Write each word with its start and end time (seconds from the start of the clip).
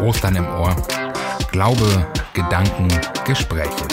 Ostern 0.00 0.36
im 0.36 0.46
Ohr. 0.46 0.76
Glaube, 1.50 2.06
Gedanken, 2.32 2.88
Gespräche. 3.26 3.84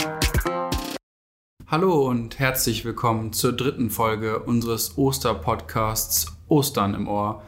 Hallo 1.66 2.08
und 2.08 2.38
herzlich 2.38 2.86
willkommen 2.86 3.34
zur 3.34 3.54
dritten 3.54 3.90
Folge 3.90 4.38
unseres 4.38 5.00
Osterpodcasts 5.00 6.28
Ostern 6.48 6.94
im 6.94 7.08
Ohr. 7.08 7.42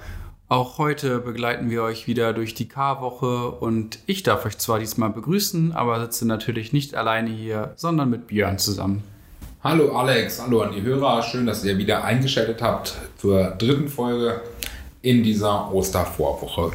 Auch 0.47 0.79
heute 0.79 1.19
begleiten 1.19 1.69
wir 1.69 1.83
euch 1.83 2.07
wieder 2.07 2.33
durch 2.33 2.55
die 2.55 2.67
Karwoche 2.67 3.51
und 3.51 3.99
ich 4.07 4.23
darf 4.23 4.43
euch 4.47 4.57
zwar 4.57 4.79
diesmal 4.79 5.11
begrüßen, 5.11 5.73
aber 5.73 5.99
sitze 5.99 6.25
natürlich 6.25 6.73
nicht 6.73 6.95
alleine 6.95 7.29
hier, 7.29 7.73
sondern 7.75 8.09
mit 8.09 8.25
Björn 8.25 8.57
zusammen. 8.57 9.03
Hallo 9.63 9.95
Alex, 9.95 10.41
hallo 10.41 10.61
an 10.61 10.71
die 10.71 10.81
Hörer. 10.81 11.21
Schön, 11.21 11.45
dass 11.45 11.63
ihr 11.63 11.77
wieder 11.77 12.03
eingeschaltet 12.03 12.63
habt 12.63 12.95
zur 13.17 13.51
dritten 13.51 13.87
Folge 13.87 14.41
in 15.03 15.21
dieser 15.21 15.71
Ostervorwoche. 15.71 16.71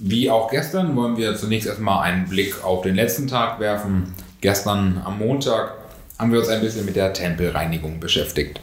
Wie 0.00 0.30
auch 0.30 0.48
gestern 0.48 0.94
wollen 0.94 1.16
wir 1.16 1.34
zunächst 1.34 1.68
erstmal 1.68 2.04
einen 2.04 2.28
Blick 2.28 2.64
auf 2.64 2.82
den 2.82 2.94
letzten 2.94 3.26
Tag 3.26 3.58
werfen. 3.58 4.14
Gestern 4.40 5.02
am 5.04 5.18
Montag 5.18 5.74
haben 6.18 6.32
wir 6.32 6.38
uns 6.38 6.48
ein 6.48 6.60
bisschen 6.60 6.86
mit 6.86 6.94
der 6.94 7.12
Tempelreinigung 7.12 7.98
beschäftigt. 7.98 8.60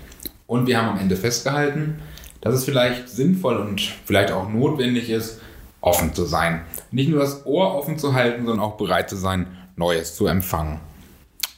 Und 0.47 0.65
wir 0.65 0.77
haben 0.77 0.89
am 0.89 0.99
Ende 0.99 1.17
festgehalten, 1.17 1.99
dass 2.39 2.55
es 2.55 2.63
vielleicht 2.63 3.09
sinnvoll 3.09 3.57
und 3.57 3.81
vielleicht 4.05 4.31
auch 4.31 4.47
notwendig 4.47 5.09
ist, 5.09 5.41
offen 5.81 6.13
zu 6.13 6.23
sein. 6.23 6.61
Nicht 6.91 7.09
nur 7.09 7.19
das 7.19 7.45
Ohr 7.45 7.75
offen 7.75 7.97
zu 7.97 8.13
halten, 8.13 8.45
sondern 8.45 8.65
auch 8.65 8.77
bereit 8.77 9.09
zu 9.09 9.17
sein, 9.17 9.47
Neues 9.75 10.15
zu 10.15 10.27
empfangen. 10.27 10.79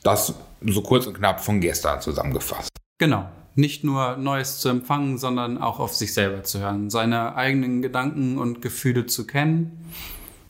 Das 0.02 0.34
so 0.66 0.82
kurz 0.82 1.06
und 1.06 1.14
knapp 1.14 1.40
von 1.40 1.62
gestern 1.62 2.02
zusammengefasst. 2.02 2.72
Genau. 2.98 3.30
Nicht 3.58 3.84
nur 3.84 4.18
Neues 4.18 4.60
zu 4.60 4.70
empfangen, 4.70 5.18
sondern 5.18 5.58
auch 5.58 5.80
auf 5.80 5.96
sich 5.96 6.14
selber 6.14 6.44
zu 6.44 6.60
hören, 6.60 6.92
seine 6.92 7.36
eigenen 7.36 7.82
Gedanken 7.82 8.38
und 8.38 8.62
Gefühle 8.62 9.08
zu 9.08 9.26
kennen 9.26 9.84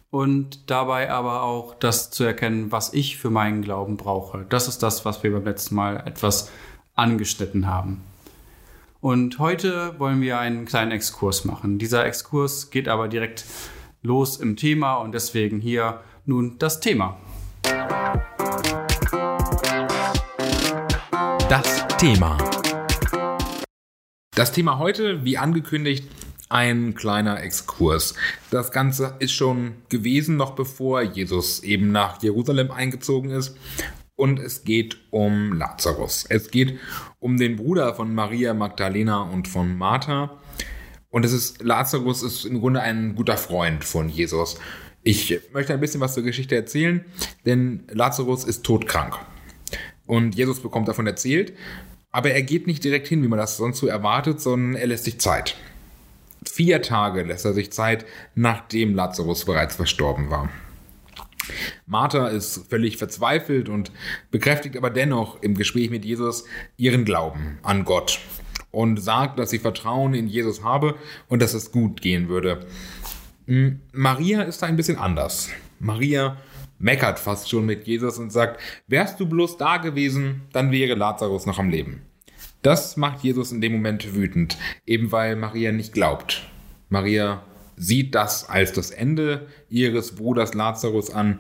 und 0.09 0.70
dabei 0.70 1.09
aber 1.09 1.43
auch 1.43 1.73
das 1.73 2.11
zu 2.11 2.25
erkennen, 2.25 2.69
was 2.73 2.94
ich 2.94 3.16
für 3.16 3.30
meinen 3.30 3.61
Glauben 3.61 3.95
brauche. 3.95 4.45
Das 4.50 4.67
ist 4.67 4.83
das, 4.83 5.05
was 5.05 5.23
wir 5.23 5.31
beim 5.31 5.45
letzten 5.45 5.75
Mal 5.75 6.03
etwas 6.05 6.52
angeschnitten 6.95 7.66
haben. 7.66 8.02
Und 9.00 9.39
heute 9.39 9.97
wollen 10.00 10.19
wir 10.19 10.39
einen 10.39 10.66
kleinen 10.66 10.91
Exkurs 10.91 11.45
machen. 11.45 11.80
Dieser 11.80 12.05
Exkurs 12.05 12.72
geht 12.72 12.89
aber 12.89 13.08
direkt 13.08 13.45
los 14.02 14.35
im 14.35 14.58
Thema 14.58 14.95
und 14.95 15.13
deswegen 15.13 15.61
hier 15.61 16.02
nun 16.25 16.58
das 16.59 16.81
Thema. 16.81 17.17
Das 21.47 21.88
Thema. 21.97 22.56
Das 24.38 24.52
Thema 24.52 24.77
heute, 24.77 25.25
wie 25.25 25.39
angekündigt, 25.39 26.07
ein 26.47 26.93
kleiner 26.93 27.41
Exkurs. 27.41 28.13
Das 28.52 28.71
Ganze 28.71 29.16
ist 29.17 29.31
schon 29.31 29.73
gewesen, 29.89 30.38
noch 30.38 30.52
bevor 30.52 31.02
Jesus 31.02 31.63
eben 31.63 31.91
nach 31.91 32.21
Jerusalem 32.21 32.69
eingezogen 32.69 33.31
ist. 33.31 33.57
Und 34.16 34.38
es 34.38 34.63
geht 34.63 34.99
um 35.09 35.53
Lazarus. 35.53 36.27
Es 36.29 36.52
geht 36.52 36.77
um 37.17 37.38
den 37.38 37.55
Bruder 37.55 37.95
von 37.95 38.13
Maria 38.13 38.53
Magdalena 38.53 39.23
und 39.23 39.47
von 39.47 39.75
Martha. 39.75 40.38
Und 41.09 41.25
es 41.25 41.33
ist, 41.33 41.63
Lazarus 41.63 42.22
ist 42.22 42.45
im 42.45 42.59
Grunde 42.59 42.81
ein 42.81 43.16
guter 43.16 43.38
Freund 43.38 43.83
von 43.83 44.07
Jesus. 44.07 44.59
Ich 45.01 45.41
möchte 45.51 45.73
ein 45.73 45.79
bisschen 45.79 46.01
was 46.01 46.13
zur 46.13 46.22
Geschichte 46.22 46.55
erzählen, 46.55 47.03
denn 47.47 47.85
Lazarus 47.89 48.44
ist 48.44 48.63
todkrank. 48.63 49.17
Und 50.05 50.35
Jesus 50.35 50.61
bekommt 50.61 50.88
davon 50.88 51.07
erzählt, 51.07 51.53
aber 52.11 52.31
er 52.31 52.41
geht 52.41 52.67
nicht 52.67 52.83
direkt 52.83 53.08
hin, 53.08 53.23
wie 53.23 53.27
man 53.27 53.39
das 53.39 53.58
sonst 53.58 53.80
so 53.80 53.88
erwartet, 53.88 54.41
sondern 54.41 54.80
er 54.80 54.88
lässt 54.88 55.05
sich 55.05 55.19
Zeit. 55.19 55.55
Vier 56.45 56.81
Tage 56.81 57.23
lässt 57.23 57.45
er 57.45 57.53
sich 57.53 57.72
Zeit, 57.72 58.05
nachdem 58.36 58.95
Lazarus 58.95 59.45
bereits 59.45 59.75
verstorben 59.75 60.30
war. 60.30 60.50
Martha 61.85 62.28
ist 62.28 62.69
völlig 62.69 62.97
verzweifelt 62.97 63.69
und 63.69 63.91
bekräftigt 64.31 64.78
aber 64.78 64.89
dennoch 64.89 65.41
im 65.41 65.55
Gespräch 65.55 65.89
mit 65.89 66.05
Jesus 66.05 66.45
ihren 66.75 67.06
Glauben 67.06 67.59
an 67.63 67.85
Gott 67.85 68.19
und 68.72 69.01
sagt, 69.01 69.39
dass 69.39 69.50
sie 69.50 69.59
Vertrauen 69.59 70.13
in 70.13 70.28
Jesus 70.28 70.63
habe 70.63 70.95
und 71.28 71.41
dass 71.41 71.53
es 71.53 71.72
gut 71.72 72.01
gehen 72.01 72.28
würde. 72.28 72.66
Hm, 73.45 73.79
Maria 73.94 74.41
ist 74.44 74.62
da 74.62 74.68
ein 74.68 74.75
bisschen 74.75 74.97
anders. 74.97 75.50
Maria 75.79 76.38
meckert 76.79 77.19
fast 77.19 77.49
schon 77.49 77.65
mit 77.65 77.88
Jesus 77.88 78.17
und 78.17 78.31
sagt, 78.31 78.59
wärst 78.88 79.19
du 79.19 79.25
bloß 79.27 79.57
da 79.57 79.77
gewesen, 79.77 80.41
dann 80.53 80.71
wäre 80.71 80.95
Lazarus 80.95 81.45
noch 81.45 81.59
am 81.59 81.69
Leben. 81.69 82.01
Das 82.61 82.97
macht 82.97 83.23
Jesus 83.23 83.51
in 83.51 83.61
dem 83.61 83.73
Moment 83.73 84.13
wütend, 84.15 84.57
eben 84.85 85.11
weil 85.11 85.35
Maria 85.35 85.71
nicht 85.71 85.93
glaubt. 85.93 86.47
Maria 86.89 87.43
sieht 87.75 88.15
das 88.15 88.49
als 88.49 88.73
das 88.73 88.91
Ende 88.91 89.47
ihres 89.69 90.15
Bruders 90.15 90.53
Lazarus 90.53 91.11
an 91.11 91.39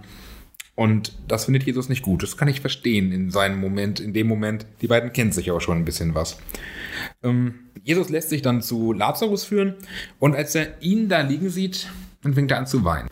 und 0.77 1.13
das 1.27 1.45
findet 1.45 1.63
Jesus 1.63 1.89
nicht 1.89 2.03
gut. 2.03 2.21
Das 2.21 2.37
kann 2.37 2.47
ich 2.47 2.61
verstehen 2.61 3.11
in 3.11 3.31
seinem 3.31 3.59
Moment, 3.59 3.99
in 3.99 4.13
dem 4.13 4.27
Moment. 4.27 4.67
Die 4.81 4.87
beiden 4.87 5.11
kennen 5.11 5.31
sich 5.31 5.49
aber 5.49 5.59
schon 5.59 5.79
ein 5.79 5.85
bisschen 5.85 6.13
was. 6.13 6.37
Ähm, 7.23 7.55
Jesus 7.83 8.09
lässt 8.09 8.29
sich 8.29 8.43
dann 8.43 8.61
zu 8.61 8.93
Lazarus 8.93 9.43
führen 9.43 9.75
und 10.19 10.35
als 10.35 10.53
er 10.53 10.79
ihn 10.81 11.09
da 11.09 11.21
liegen 11.21 11.49
sieht, 11.49 11.89
dann 12.21 12.35
fängt 12.35 12.51
er 12.51 12.59
an 12.59 12.67
zu 12.67 12.85
weinen. 12.85 13.09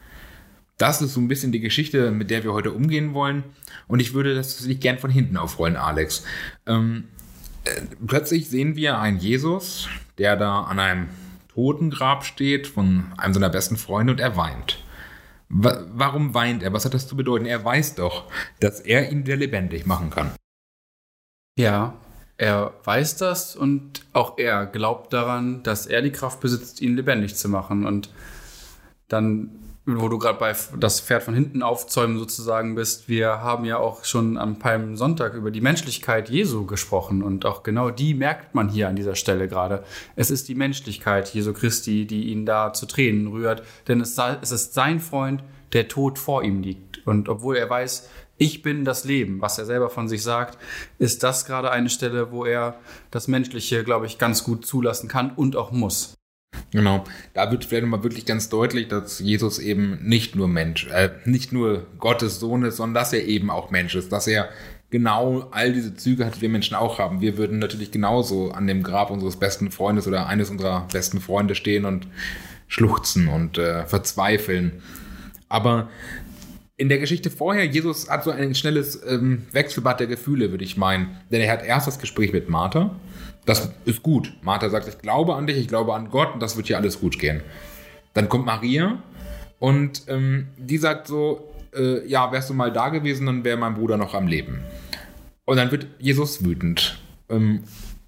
Das 0.77 1.01
ist 1.01 1.13
so 1.13 1.21
ein 1.21 1.27
bisschen 1.27 1.51
die 1.51 1.61
Geschichte, 1.61 2.11
mit 2.11 2.29
der 2.29 2.43
wir 2.43 2.53
heute 2.53 2.71
umgehen 2.71 3.13
wollen. 3.13 3.43
Und 3.87 3.99
ich 3.99 4.13
würde 4.13 4.35
das 4.35 4.65
nicht 4.65 4.81
gern 4.81 4.99
von 4.99 5.09
hinten 5.09 5.37
aufrollen, 5.37 5.77
Alex. 5.77 6.23
Ähm, 6.65 7.05
äh, 7.63 7.81
plötzlich 8.05 8.49
sehen 8.49 8.75
wir 8.75 8.99
einen 8.99 9.19
Jesus, 9.19 9.87
der 10.17 10.35
da 10.35 10.63
an 10.63 10.79
einem 10.79 11.09
Totengrab 11.53 12.25
steht 12.25 12.67
von 12.67 13.05
einem 13.17 13.33
seiner 13.33 13.49
besten 13.49 13.77
Freunde 13.77 14.11
und 14.11 14.19
er 14.19 14.35
weint. 14.35 14.83
Wa 15.47 15.85
warum 15.93 16.33
weint 16.33 16.63
er? 16.63 16.73
Was 16.73 16.83
hat 16.83 16.93
das 16.93 17.07
zu 17.07 17.15
bedeuten? 17.15 17.45
Er 17.45 17.63
weiß 17.63 17.95
doch, 17.95 18.29
dass 18.59 18.81
er 18.81 19.11
ihn 19.11 19.25
wieder 19.25 19.37
lebendig 19.37 19.85
machen 19.85 20.09
kann. 20.09 20.31
Ja, 21.57 21.95
er 22.37 22.73
weiß 22.83 23.15
das 23.17 23.55
und 23.55 24.05
auch 24.11 24.37
er 24.37 24.65
glaubt 24.65 25.13
daran, 25.13 25.63
dass 25.63 25.85
er 25.85 26.01
die 26.01 26.11
Kraft 26.11 26.41
besitzt, 26.41 26.81
ihn 26.81 26.97
lebendig 26.97 27.35
zu 27.35 27.47
machen. 27.47 27.85
Und 27.85 28.09
dann 29.07 29.51
wo 29.85 30.09
du 30.09 30.17
gerade 30.17 30.39
bei 30.39 30.55
das 30.79 30.99
Pferd 30.99 31.23
von 31.23 31.35
hinten 31.35 31.61
aufzäumen 31.61 32.17
sozusagen 32.17 32.73
bist, 32.73 33.07
wir 33.07 33.41
haben 33.41 33.65
ja 33.65 33.77
auch 33.77 34.03
schon 34.03 34.37
am 34.37 34.57
Palmsonntag 34.57 35.35
über 35.35 35.51
die 35.51 35.61
Menschlichkeit 35.61 36.29
Jesu 36.29 36.65
gesprochen 36.65 37.21
und 37.21 37.45
auch 37.45 37.61
genau 37.61 37.91
die 37.91 38.15
merkt 38.15 38.55
man 38.55 38.69
hier 38.69 38.89
an 38.89 38.95
dieser 38.95 39.15
Stelle 39.15 39.47
gerade. 39.47 39.83
Es 40.15 40.31
ist 40.31 40.47
die 40.47 40.55
Menschlichkeit 40.55 41.33
Jesu 41.33 41.53
Christi, 41.53 42.07
die 42.07 42.29
ihn 42.31 42.45
da 42.45 42.73
zu 42.73 42.87
Tränen 42.87 43.27
rührt, 43.27 43.63
denn 43.87 44.01
es 44.01 44.17
ist 44.17 44.73
sein 44.73 44.99
Freund, 44.99 45.43
der 45.73 45.87
tot 45.87 46.17
vor 46.17 46.43
ihm 46.43 46.61
liegt. 46.63 47.05
Und 47.05 47.29
obwohl 47.29 47.57
er 47.57 47.69
weiß, 47.69 48.09
ich 48.37 48.63
bin 48.63 48.85
das 48.85 49.05
Leben, 49.05 49.39
was 49.39 49.59
er 49.59 49.65
selber 49.65 49.89
von 49.89 50.09
sich 50.09 50.23
sagt, 50.23 50.57
ist 50.97 51.23
das 51.23 51.45
gerade 51.45 51.71
eine 51.71 51.89
Stelle, 51.89 52.31
wo 52.31 52.43
er 52.43 52.79
das 53.11 53.27
Menschliche, 53.27 53.83
glaube 53.83 54.07
ich, 54.07 54.17
ganz 54.17 54.43
gut 54.43 54.65
zulassen 54.65 55.07
kann 55.07 55.31
und 55.31 55.55
auch 55.55 55.71
muss. 55.71 56.15
Genau, 56.71 57.03
da 57.33 57.51
wird 57.51 57.65
vielleicht 57.65 57.83
nochmal 57.83 58.03
wirklich 58.03 58.25
ganz 58.25 58.49
deutlich, 58.49 58.87
dass 58.87 59.19
Jesus 59.19 59.59
eben 59.59 59.99
nicht 60.01 60.35
nur 60.35 60.47
Mensch, 60.47 60.87
äh, 60.87 61.09
nicht 61.25 61.53
nur 61.53 61.87
Gottes 61.99 62.39
Sohn 62.39 62.63
ist, 62.63 62.77
sondern 62.77 62.95
dass 62.95 63.13
er 63.13 63.25
eben 63.25 63.49
auch 63.49 63.71
Mensch 63.71 63.95
ist, 63.95 64.11
dass 64.11 64.27
er 64.27 64.49
genau 64.89 65.47
all 65.51 65.73
diese 65.73 65.95
Züge 65.95 66.25
hat, 66.25 66.37
die 66.37 66.41
wir 66.41 66.49
Menschen 66.49 66.75
auch 66.75 66.99
haben. 66.99 67.21
Wir 67.21 67.37
würden 67.37 67.59
natürlich 67.59 67.91
genauso 67.91 68.51
an 68.51 68.67
dem 68.67 68.83
Grab 68.83 69.09
unseres 69.09 69.37
besten 69.37 69.71
Freundes 69.71 70.07
oder 70.07 70.27
eines 70.27 70.49
unserer 70.49 70.87
besten 70.91 71.19
Freunde 71.19 71.55
stehen 71.55 71.85
und 71.85 72.07
schluchzen 72.67 73.27
und 73.27 73.57
äh, 73.57 73.85
verzweifeln. 73.85 74.81
Aber 75.49 75.89
in 76.77 76.89
der 76.89 76.97
Geschichte 76.97 77.29
vorher, 77.29 77.65
Jesus 77.65 78.09
hat 78.09 78.23
so 78.23 78.31
ein 78.31 78.53
schnelles 78.53 79.01
ähm, 79.07 79.43
Wechselbad 79.51 79.99
der 79.99 80.07
Gefühle, 80.07 80.51
würde 80.51 80.63
ich 80.63 80.77
meinen. 80.77 81.17
Denn 81.31 81.41
er 81.41 81.51
hat 81.51 81.63
erst 81.63 81.87
das 81.87 81.99
Gespräch 81.99 82.33
mit 82.33 82.49
Martha 82.49 82.95
das 83.45 83.71
ist 83.85 84.03
gut. 84.03 84.33
Martha 84.41 84.69
sagt, 84.69 84.87
ich 84.87 84.97
glaube 84.97 85.35
an 85.35 85.47
dich, 85.47 85.57
ich 85.57 85.67
glaube 85.67 85.93
an 85.93 86.09
Gott 86.09 86.33
und 86.33 86.41
das 86.41 86.57
wird 86.57 86.67
hier 86.67 86.77
alles 86.77 86.99
gut 86.99 87.19
gehen. 87.19 87.41
Dann 88.13 88.29
kommt 88.29 88.45
Maria 88.45 89.03
und 89.59 90.03
ähm, 90.07 90.47
die 90.57 90.77
sagt 90.77 91.07
so, 91.07 91.51
äh, 91.75 92.05
ja, 92.07 92.31
wärst 92.31 92.49
du 92.49 92.53
mal 92.53 92.71
da 92.71 92.89
gewesen, 92.89 93.25
dann 93.25 93.43
wäre 93.43 93.57
mein 93.57 93.75
Bruder 93.75 93.97
noch 93.97 94.13
am 94.13 94.27
Leben. 94.27 94.59
Und 95.45 95.57
dann 95.57 95.71
wird 95.71 95.87
Jesus 95.99 96.43
wütend. 96.43 96.99
Ähm, 97.29 97.63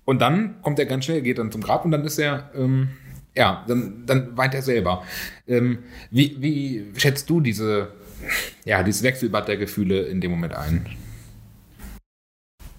und 0.06 0.21
dann 0.21 0.61
kommt 0.61 0.79
er 0.79 0.85
ganz 0.85 1.06
schnell, 1.06 1.21
geht 1.21 1.38
dann 1.38 1.51
zum 1.51 1.61
Grab 1.61 1.85
und 1.85 1.91
dann 1.91 2.06
ist 2.06 2.17
er, 2.17 2.50
ähm, 2.56 2.89
ja, 3.35 3.63
dann, 3.67 4.06
dann 4.06 4.35
weint 4.38 4.53
er 4.56 4.61
selber. 4.61 5.03
Ähm, 5.47 5.79
wie, 6.09 6.38
wie 6.39 6.85
schätzt 6.95 7.29
du 7.29 7.41
diese, 7.41 7.89
ja, 8.65 8.81
dieses 8.83 9.03
Wechselbad 9.03 9.47
der 9.47 9.57
Gefühle 9.57 10.03
in 10.03 10.21
dem 10.21 10.31
Moment 10.31 10.56
ein? 10.56 10.85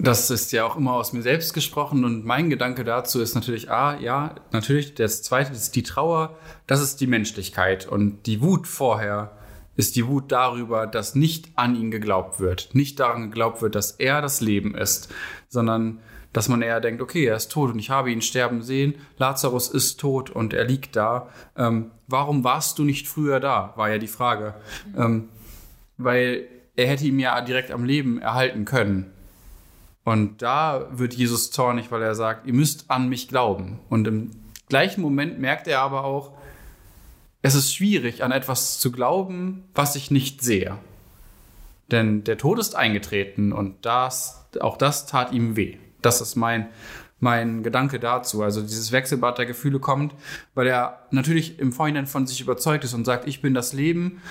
Das 0.00 0.30
ist 0.30 0.52
ja 0.52 0.64
auch 0.64 0.76
immer 0.76 0.92
aus 0.92 1.12
mir 1.12 1.22
selbst 1.22 1.54
gesprochen 1.54 2.04
und 2.04 2.24
mein 2.24 2.50
Gedanke 2.50 2.84
dazu 2.84 3.20
ist 3.20 3.34
natürlich, 3.34 3.68
ah, 3.70 3.98
ja, 4.00 4.36
natürlich, 4.52 4.94
das 4.94 5.22
zweite 5.22 5.52
ist 5.52 5.74
die 5.74 5.82
Trauer, 5.82 6.36
das 6.68 6.80
ist 6.80 7.00
die 7.00 7.08
Menschlichkeit 7.08 7.86
und 7.88 8.26
die 8.26 8.40
Wut 8.40 8.68
vorher 8.68 9.32
ist 9.74 9.96
die 9.96 10.06
Wut 10.06 10.30
darüber, 10.30 10.86
dass 10.86 11.14
nicht 11.14 11.50
an 11.56 11.74
ihn 11.74 11.90
geglaubt 11.90 12.38
wird, 12.38 12.74
nicht 12.74 13.00
daran 13.00 13.22
geglaubt 13.22 13.60
wird, 13.60 13.74
dass 13.74 13.92
er 13.92 14.22
das 14.22 14.40
Leben 14.40 14.76
ist, 14.76 15.12
sondern 15.48 16.00
dass 16.32 16.48
man 16.48 16.62
eher 16.62 16.80
denkt, 16.80 17.02
okay, 17.02 17.24
er 17.24 17.36
ist 17.36 17.50
tot 17.50 17.72
und 17.72 17.78
ich 17.78 17.90
habe 17.90 18.12
ihn 18.12 18.22
sterben 18.22 18.62
sehen, 18.62 18.94
Lazarus 19.16 19.68
ist 19.68 19.98
tot 19.98 20.30
und 20.30 20.52
er 20.52 20.64
liegt 20.64 20.94
da. 20.94 21.28
Ähm, 21.56 21.90
warum 22.06 22.44
warst 22.44 22.78
du 22.78 22.84
nicht 22.84 23.08
früher 23.08 23.40
da, 23.40 23.72
war 23.76 23.90
ja 23.90 23.98
die 23.98 24.06
Frage. 24.06 24.54
Ähm, 24.96 25.28
weil 25.96 26.46
er 26.76 26.86
hätte 26.86 27.06
ihn 27.06 27.18
ja 27.18 27.40
direkt 27.40 27.72
am 27.72 27.84
Leben 27.84 28.20
erhalten 28.20 28.64
können. 28.64 29.12
Und 30.08 30.40
da 30.40 30.88
wird 30.90 31.12
Jesus 31.12 31.50
zornig, 31.50 31.90
weil 31.90 32.00
er 32.00 32.14
sagt, 32.14 32.46
ihr 32.46 32.54
müsst 32.54 32.90
an 32.90 33.10
mich 33.10 33.28
glauben. 33.28 33.78
Und 33.90 34.08
im 34.08 34.30
gleichen 34.70 35.02
Moment 35.02 35.38
merkt 35.38 35.68
er 35.68 35.80
aber 35.80 36.04
auch, 36.04 36.32
es 37.42 37.54
ist 37.54 37.74
schwierig, 37.74 38.24
an 38.24 38.32
etwas 38.32 38.78
zu 38.78 38.90
glauben, 38.90 39.64
was 39.74 39.96
ich 39.96 40.10
nicht 40.10 40.40
sehe. 40.40 40.78
Denn 41.90 42.24
der 42.24 42.38
Tod 42.38 42.58
ist 42.58 42.74
eingetreten 42.74 43.52
und 43.52 43.84
das, 43.84 44.46
auch 44.60 44.78
das 44.78 45.04
tat 45.04 45.32
ihm 45.32 45.56
weh. 45.56 45.76
Das 46.00 46.22
ist 46.22 46.36
mein, 46.36 46.70
mein 47.20 47.62
Gedanke 47.62 48.00
dazu. 48.00 48.42
Also 48.42 48.62
dieses 48.62 48.92
Wechselbad 48.92 49.36
der 49.36 49.44
Gefühle 49.44 49.78
kommt, 49.78 50.14
weil 50.54 50.68
er 50.68 51.06
natürlich 51.10 51.58
im 51.58 51.70
Vorhinein 51.70 52.06
von 52.06 52.26
sich 52.26 52.40
überzeugt 52.40 52.82
ist 52.82 52.94
und 52.94 53.04
sagt, 53.04 53.28
ich 53.28 53.42
bin 53.42 53.52
das 53.52 53.74
Leben. 53.74 54.22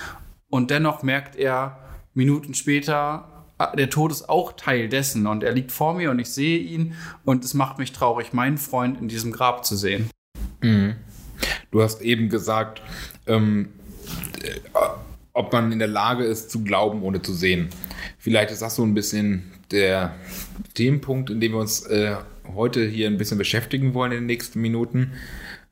Und 0.50 0.72
dennoch 0.72 1.04
merkt 1.04 1.36
er 1.36 1.78
Minuten 2.14 2.54
später, 2.54 3.37
der 3.76 3.90
Tod 3.90 4.12
ist 4.12 4.28
auch 4.28 4.52
Teil 4.52 4.88
dessen 4.88 5.26
und 5.26 5.42
er 5.42 5.52
liegt 5.52 5.72
vor 5.72 5.94
mir 5.94 6.10
und 6.10 6.18
ich 6.18 6.28
sehe 6.28 6.58
ihn 6.58 6.94
und 7.24 7.44
es 7.44 7.54
macht 7.54 7.78
mich 7.78 7.92
traurig, 7.92 8.32
meinen 8.32 8.58
Freund 8.58 9.00
in 9.00 9.08
diesem 9.08 9.32
Grab 9.32 9.64
zu 9.64 9.76
sehen. 9.76 10.10
Mhm. 10.60 10.94
Du 11.70 11.82
hast 11.82 12.00
eben 12.00 12.28
gesagt, 12.28 12.82
ähm, 13.26 13.68
ob 15.32 15.52
man 15.52 15.72
in 15.72 15.78
der 15.78 15.88
Lage 15.88 16.24
ist 16.24 16.50
zu 16.50 16.64
glauben, 16.64 17.02
ohne 17.02 17.22
zu 17.22 17.32
sehen. 17.32 17.68
Vielleicht 18.18 18.50
ist 18.50 18.62
das 18.62 18.76
so 18.76 18.84
ein 18.84 18.94
bisschen 18.94 19.52
der 19.70 20.14
Themenpunkt, 20.74 21.30
in 21.30 21.40
dem 21.40 21.52
wir 21.52 21.58
uns 21.58 21.86
äh, 21.86 22.16
heute 22.54 22.86
hier 22.86 23.06
ein 23.06 23.18
bisschen 23.18 23.38
beschäftigen 23.38 23.94
wollen 23.94 24.12
in 24.12 24.18
den 24.18 24.26
nächsten 24.26 24.60
Minuten. 24.60 25.12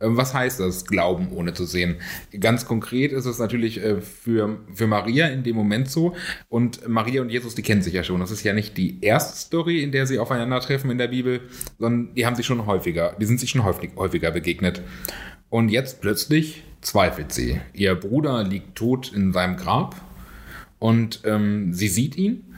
Ähm, 0.00 0.16
was 0.16 0.34
heißt 0.34 0.60
das, 0.60 0.84
Glauben 0.86 1.32
ohne 1.32 1.54
zu 1.54 1.64
sehen? 1.64 1.96
Ganz 2.38 2.66
konkret 2.66 3.12
ist 3.12 3.26
es 3.26 3.38
natürlich 3.38 3.82
äh, 3.82 4.00
für, 4.00 4.60
für 4.74 4.86
Maria 4.86 5.28
in 5.28 5.42
dem 5.42 5.56
Moment 5.56 5.90
so. 5.90 6.14
Und 6.48 6.86
Maria 6.88 7.22
und 7.22 7.30
Jesus, 7.30 7.54
die 7.54 7.62
kennen 7.62 7.82
sich 7.82 7.94
ja 7.94 8.04
schon. 8.04 8.20
Das 8.20 8.30
ist 8.30 8.42
ja 8.44 8.52
nicht 8.52 8.76
die 8.76 9.02
erste 9.02 9.38
Story, 9.38 9.82
in 9.82 9.92
der 9.92 10.06
sie 10.06 10.18
aufeinandertreffen 10.18 10.90
in 10.90 10.98
der 10.98 11.08
Bibel, 11.08 11.40
sondern 11.78 12.14
die 12.14 12.26
haben 12.26 12.36
sich 12.36 12.46
schon 12.46 12.66
häufiger, 12.66 13.16
die 13.20 13.26
sind 13.26 13.40
sich 13.40 13.50
schon 13.50 13.64
häufig, 13.64 13.90
häufiger 13.96 14.30
begegnet. 14.30 14.82
Und 15.48 15.68
jetzt 15.70 16.00
plötzlich 16.00 16.64
zweifelt 16.80 17.32
sie. 17.32 17.60
Ihr 17.72 17.94
Bruder 17.94 18.44
liegt 18.44 18.76
tot 18.76 19.12
in 19.14 19.32
seinem 19.32 19.56
Grab 19.56 19.96
und 20.78 21.22
ähm, 21.24 21.72
sie 21.72 21.88
sieht 21.88 22.16
ihn. 22.16 22.54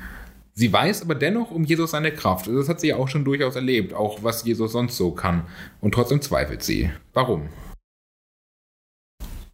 Sie 0.58 0.72
weiß 0.72 1.02
aber 1.02 1.14
dennoch 1.14 1.52
um 1.52 1.62
Jesus 1.62 1.92
seine 1.92 2.10
Kraft. 2.10 2.48
Das 2.48 2.68
hat 2.68 2.80
sie 2.80 2.88
ja 2.88 2.96
auch 2.96 3.06
schon 3.06 3.24
durchaus 3.24 3.54
erlebt, 3.54 3.94
auch 3.94 4.24
was 4.24 4.44
Jesus 4.44 4.72
sonst 4.72 4.96
so 4.96 5.12
kann. 5.12 5.46
Und 5.80 5.94
trotzdem 5.94 6.20
zweifelt 6.20 6.64
sie. 6.64 6.90
Warum? 7.12 7.48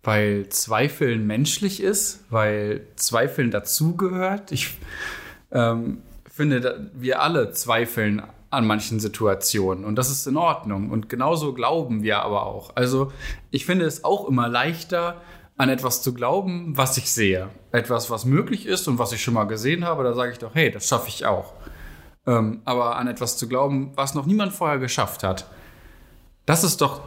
Weil 0.03 0.49
Zweifeln 0.49 1.27
menschlich 1.27 1.83
ist, 1.83 2.25
weil 2.31 2.87
Zweifeln 2.97 3.51
dazugehört. 3.51 4.51
Ich 4.51 4.79
ähm, 5.53 5.99
finde, 6.27 6.91
wir 6.95 7.21
alle 7.21 7.51
zweifeln 7.53 8.23
an 8.49 8.67
manchen 8.67 8.99
Situationen 8.99 9.85
und 9.85 9.97
das 9.97 10.11
ist 10.11 10.27
in 10.27 10.39
Ordnung 10.39 10.89
und 10.89 11.11
genauso 11.11 11.53
glauben 11.53 12.03
wir 12.03 12.23
aber 12.23 12.47
auch. 12.47 12.77
Also 12.77 13.13
ich 13.51 13.67
finde 13.67 13.85
es 13.85 14.05
auch 14.05 14.27
immer 14.27 14.49
leichter, 14.49 15.21
an 15.57 15.69
etwas 15.69 16.03
zu 16.03 16.15
glauben, 16.15 16.77
was 16.77 16.97
ich 16.97 17.11
sehe. 17.11 17.49
Etwas, 17.73 18.11
was 18.11 18.25
möglich 18.25 18.67
ist 18.67 18.89
und 18.89 18.99
was 18.99 19.13
ich 19.13 19.23
schon 19.23 19.35
mal 19.35 19.45
gesehen 19.45 19.85
habe, 19.85 20.03
da 20.03 20.15
sage 20.15 20.33
ich 20.33 20.39
doch, 20.39 20.55
hey, 20.55 20.71
das 20.71 20.89
schaffe 20.89 21.09
ich 21.09 21.27
auch. 21.27 21.53
Ähm, 22.27 22.63
aber 22.65 22.97
an 22.97 23.07
etwas 23.07 23.37
zu 23.37 23.49
glauben, 23.49 23.93
was 23.95 24.15
noch 24.15 24.27
niemand 24.27 24.53
vorher 24.53 24.79
geschafft 24.79 25.23
hat, 25.23 25.47
das 26.47 26.65
ist 26.65 26.81
doch 26.81 27.03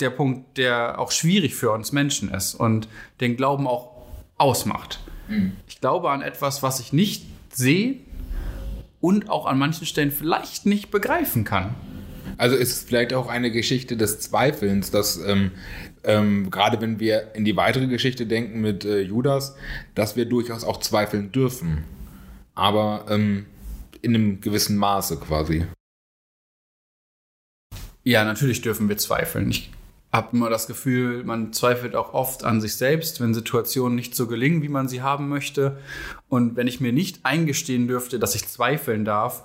der 0.00 0.10
Punkt, 0.10 0.56
der 0.58 0.98
auch 0.98 1.10
schwierig 1.10 1.54
für 1.54 1.72
uns 1.72 1.92
Menschen 1.92 2.30
ist 2.32 2.54
und 2.54 2.88
den 3.20 3.36
Glauben 3.36 3.66
auch 3.66 3.90
ausmacht. 4.36 5.00
Mhm. 5.28 5.56
Ich 5.66 5.80
glaube 5.80 6.10
an 6.10 6.22
etwas, 6.22 6.62
was 6.62 6.80
ich 6.80 6.92
nicht 6.92 7.26
sehe, 7.52 7.96
und 9.00 9.30
auch 9.30 9.46
an 9.46 9.58
manchen 9.58 9.86
Stellen 9.86 10.10
vielleicht 10.10 10.66
nicht 10.66 10.90
begreifen 10.90 11.44
kann. 11.44 11.74
Also 12.36 12.56
ist 12.56 12.72
es 12.72 12.82
vielleicht 12.82 13.14
auch 13.14 13.28
eine 13.28 13.50
Geschichte 13.50 13.96
des 13.96 14.20
Zweifelns, 14.20 14.90
dass 14.90 15.16
ähm, 15.16 15.52
ähm, 16.04 16.50
gerade 16.50 16.80
wenn 16.80 17.00
wir 17.00 17.34
in 17.34 17.44
die 17.44 17.56
weitere 17.56 17.86
Geschichte 17.86 18.26
denken 18.26 18.60
mit 18.60 18.84
äh, 18.84 19.00
Judas, 19.00 19.56
dass 19.94 20.16
wir 20.16 20.24
durchaus 20.24 20.64
auch 20.64 20.80
zweifeln 20.80 21.32
dürfen. 21.32 21.84
Aber 22.54 23.06
ähm, 23.08 23.46
in 24.02 24.14
einem 24.14 24.40
gewissen 24.40 24.76
Maße 24.76 25.18
quasi. 25.18 25.66
Ja, 28.04 28.24
natürlich 28.24 28.62
dürfen 28.62 28.88
wir 28.88 28.96
zweifeln. 28.96 29.50
Ich 29.50 29.70
habe 30.12 30.34
immer 30.34 30.48
das 30.48 30.66
Gefühl, 30.66 31.24
man 31.24 31.52
zweifelt 31.52 31.94
auch 31.94 32.14
oft 32.14 32.44
an 32.44 32.60
sich 32.60 32.76
selbst, 32.76 33.20
wenn 33.20 33.34
Situationen 33.34 33.94
nicht 33.94 34.14
so 34.14 34.26
gelingen, 34.26 34.62
wie 34.62 34.68
man 34.68 34.88
sie 34.88 35.02
haben 35.02 35.28
möchte. 35.28 35.78
Und 36.28 36.56
wenn 36.56 36.66
ich 36.66 36.80
mir 36.80 36.92
nicht 36.92 37.24
eingestehen 37.24 37.86
dürfte, 37.86 38.18
dass 38.18 38.34
ich 38.34 38.48
zweifeln 38.48 39.04
darf, 39.04 39.44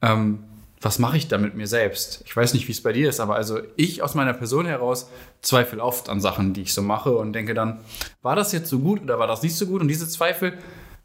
ähm, 0.00 0.44
was 0.82 0.98
mache 0.98 1.16
ich 1.16 1.28
da 1.28 1.38
mit 1.38 1.54
mir 1.54 1.66
selbst? 1.66 2.22
Ich 2.26 2.36
weiß 2.36 2.54
nicht, 2.54 2.68
wie 2.68 2.72
es 2.72 2.82
bei 2.82 2.92
dir 2.92 3.08
ist, 3.08 3.20
aber 3.20 3.36
also 3.36 3.60
ich 3.76 4.02
aus 4.02 4.14
meiner 4.14 4.34
Person 4.34 4.66
heraus 4.66 5.08
zweifle 5.40 5.82
oft 5.82 6.08
an 6.08 6.20
Sachen, 6.20 6.52
die 6.52 6.62
ich 6.62 6.74
so 6.74 6.82
mache 6.82 7.16
und 7.16 7.32
denke 7.32 7.54
dann, 7.54 7.80
war 8.20 8.36
das 8.36 8.52
jetzt 8.52 8.68
so 8.68 8.80
gut 8.80 9.00
oder 9.00 9.18
war 9.18 9.26
das 9.26 9.42
nicht 9.42 9.56
so 9.56 9.66
gut? 9.66 9.80
Und 9.80 9.88
diese 9.88 10.08
Zweifel 10.08 10.58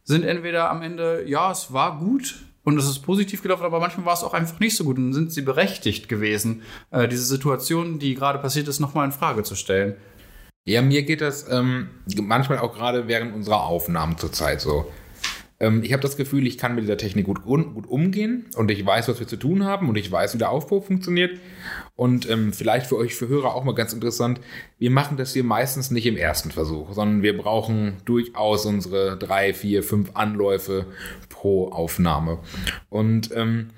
sind 0.04 0.24
entweder 0.24 0.70
am 0.72 0.82
Ende, 0.82 1.24
ja, 1.28 1.52
es 1.52 1.72
war 1.72 2.00
gut, 2.00 2.36
und 2.68 2.78
es 2.78 2.86
ist 2.86 3.00
positiv 3.00 3.42
gelaufen, 3.44 3.64
aber 3.64 3.80
manchmal 3.80 4.06
war 4.06 4.14
es 4.14 4.26
auch 4.26 4.34
einfach 4.34 4.60
nicht 4.60 4.76
so 4.76 4.84
gut 4.84 4.98
und 4.98 5.14
sind 5.14 5.32
sie 5.32 5.42
berechtigt 5.42 6.10
gewesen, 6.10 6.64
äh, 6.92 7.08
diese 7.08 7.24
Situation, 7.24 7.98
die 7.98 8.14
gerade 8.14 8.40
passiert 8.40 8.68
ist, 8.68 8.82
nochmal 8.82 9.06
in 9.06 9.14
Frage 9.14 9.44
zu 9.44 9.56
stellen. 9.56 9.96
Ja, 10.66 10.82
mir 10.82 11.04
geht 11.04 11.22
das 11.22 11.50
ähm, 11.50 11.88
manchmal 12.18 12.60
auch 12.60 12.76
gerade 12.76 13.08
während 13.08 13.34
unserer 13.34 13.64
Aufnahmen 13.64 14.18
zurzeit 14.18 14.60
so. 14.60 14.92
Ähm, 15.60 15.84
ich 15.84 15.94
habe 15.94 16.02
das 16.02 16.18
Gefühl, 16.18 16.46
ich 16.46 16.58
kann 16.58 16.76
mit 16.76 16.84
dieser 16.84 16.98
Technik 16.98 17.26
gut, 17.26 17.44
gut 17.44 17.88
umgehen 17.88 18.46
und 18.56 18.70
ich 18.70 18.86
weiß, 18.86 19.08
was 19.08 19.20
wir 19.20 19.28
zu 19.28 19.38
tun 19.38 19.64
haben 19.64 19.90
und 19.90 19.98
ich 19.98 20.12
weiß, 20.12 20.34
wie 20.34 20.38
der 20.38 20.52
Aufbau 20.52 20.82
funktioniert. 20.82 21.40
Und 21.96 22.30
ähm, 22.30 22.54
vielleicht 22.54 22.88
für 22.88 22.98
euch, 22.98 23.16
für 23.16 23.28
Hörer 23.28 23.56
auch 23.56 23.64
mal 23.64 23.74
ganz 23.74 23.94
interessant, 23.94 24.40
wir 24.78 24.92
machen 24.92 25.18
das 25.18 25.34
hier 25.34 25.44
meistens 25.44 25.90
nicht 25.90 26.06
im 26.06 26.18
ersten 26.18 26.52
Versuch, 26.52 26.94
sondern 26.94 27.24
wir 27.24 27.36
brauchen 27.36 27.94
durchaus 28.06 28.66
unsere 28.66 29.18
drei, 29.18 29.54
vier, 29.54 29.82
fünf 29.84 30.12
Anläufe 30.14 30.86
pro 31.30 31.70
Aufnahme. 31.70 32.40
Und 32.90 33.32
ähm, 33.36 33.70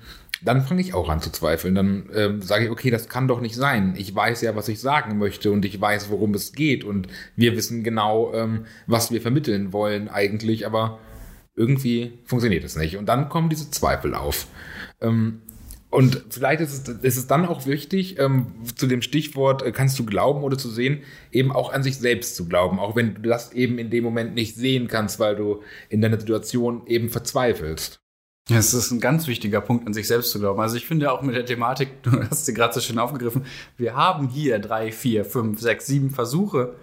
dann 0.42 0.62
fange 0.62 0.80
ich 0.80 0.94
auch 0.94 1.08
an 1.08 1.20
zu 1.20 1.30
zweifeln. 1.30 1.74
Dann 1.74 2.08
ähm, 2.14 2.42
sage 2.42 2.64
ich, 2.64 2.70
okay, 2.70 2.90
das 2.90 3.08
kann 3.08 3.28
doch 3.28 3.40
nicht 3.40 3.54
sein. 3.54 3.94
Ich 3.96 4.14
weiß 4.14 4.40
ja, 4.42 4.56
was 4.56 4.68
ich 4.68 4.80
sagen 4.80 5.18
möchte 5.18 5.50
und 5.50 5.64
ich 5.64 5.78
weiß, 5.80 6.10
worum 6.10 6.34
es 6.34 6.52
geht 6.52 6.84
und 6.84 7.08
wir 7.36 7.56
wissen 7.56 7.84
genau, 7.84 8.32
ähm, 8.34 8.64
was 8.86 9.10
wir 9.10 9.20
vermitteln 9.20 9.72
wollen 9.72 10.08
eigentlich, 10.08 10.66
aber 10.66 10.98
irgendwie 11.54 12.18
funktioniert 12.24 12.64
es 12.64 12.76
nicht. 12.76 12.96
Und 12.96 13.06
dann 13.06 13.28
kommen 13.28 13.48
diese 13.48 13.70
Zweifel 13.70 14.14
auf. 14.14 14.46
Ähm, 15.00 15.42
und 15.90 16.24
vielleicht 16.30 16.60
ist 16.60 16.88
es, 16.88 16.94
ist 17.02 17.16
es 17.16 17.26
dann 17.26 17.44
auch 17.44 17.66
wichtig, 17.66 18.18
ähm, 18.18 18.46
zu 18.76 18.86
dem 18.86 19.02
Stichwort, 19.02 19.62
äh, 19.62 19.72
kannst 19.72 19.98
du 19.98 20.06
glauben 20.06 20.44
oder 20.44 20.56
zu 20.56 20.70
sehen, 20.70 21.02
eben 21.32 21.50
auch 21.50 21.72
an 21.72 21.82
sich 21.82 21.98
selbst 21.98 22.36
zu 22.36 22.46
glauben, 22.46 22.78
auch 22.78 22.94
wenn 22.94 23.14
du 23.14 23.22
das 23.22 23.52
eben 23.52 23.78
in 23.78 23.90
dem 23.90 24.04
Moment 24.04 24.34
nicht 24.34 24.54
sehen 24.54 24.86
kannst, 24.86 25.18
weil 25.18 25.34
du 25.34 25.62
in 25.88 26.00
deiner 26.00 26.20
Situation 26.20 26.86
eben 26.86 27.08
verzweifelst. 27.08 28.00
Es 28.48 28.72
ist 28.72 28.90
ein 28.90 29.00
ganz 29.00 29.26
wichtiger 29.26 29.60
Punkt, 29.60 29.86
an 29.86 29.92
sich 29.92 30.06
selbst 30.06 30.30
zu 30.30 30.38
glauben. 30.38 30.60
Also 30.60 30.76
ich 30.76 30.86
finde 30.86 31.12
auch 31.12 31.22
mit 31.22 31.34
der 31.34 31.44
Thematik, 31.44 31.88
du 32.04 32.22
hast 32.22 32.46
sie 32.46 32.54
gerade 32.54 32.72
so 32.72 32.80
schön 32.80 32.98
aufgegriffen, 32.98 33.44
wir 33.76 33.96
haben 33.96 34.28
hier 34.28 34.60
drei, 34.60 34.92
vier, 34.92 35.24
fünf, 35.24 35.60
sechs, 35.60 35.86
sieben 35.86 36.10
Versuche, 36.10 36.76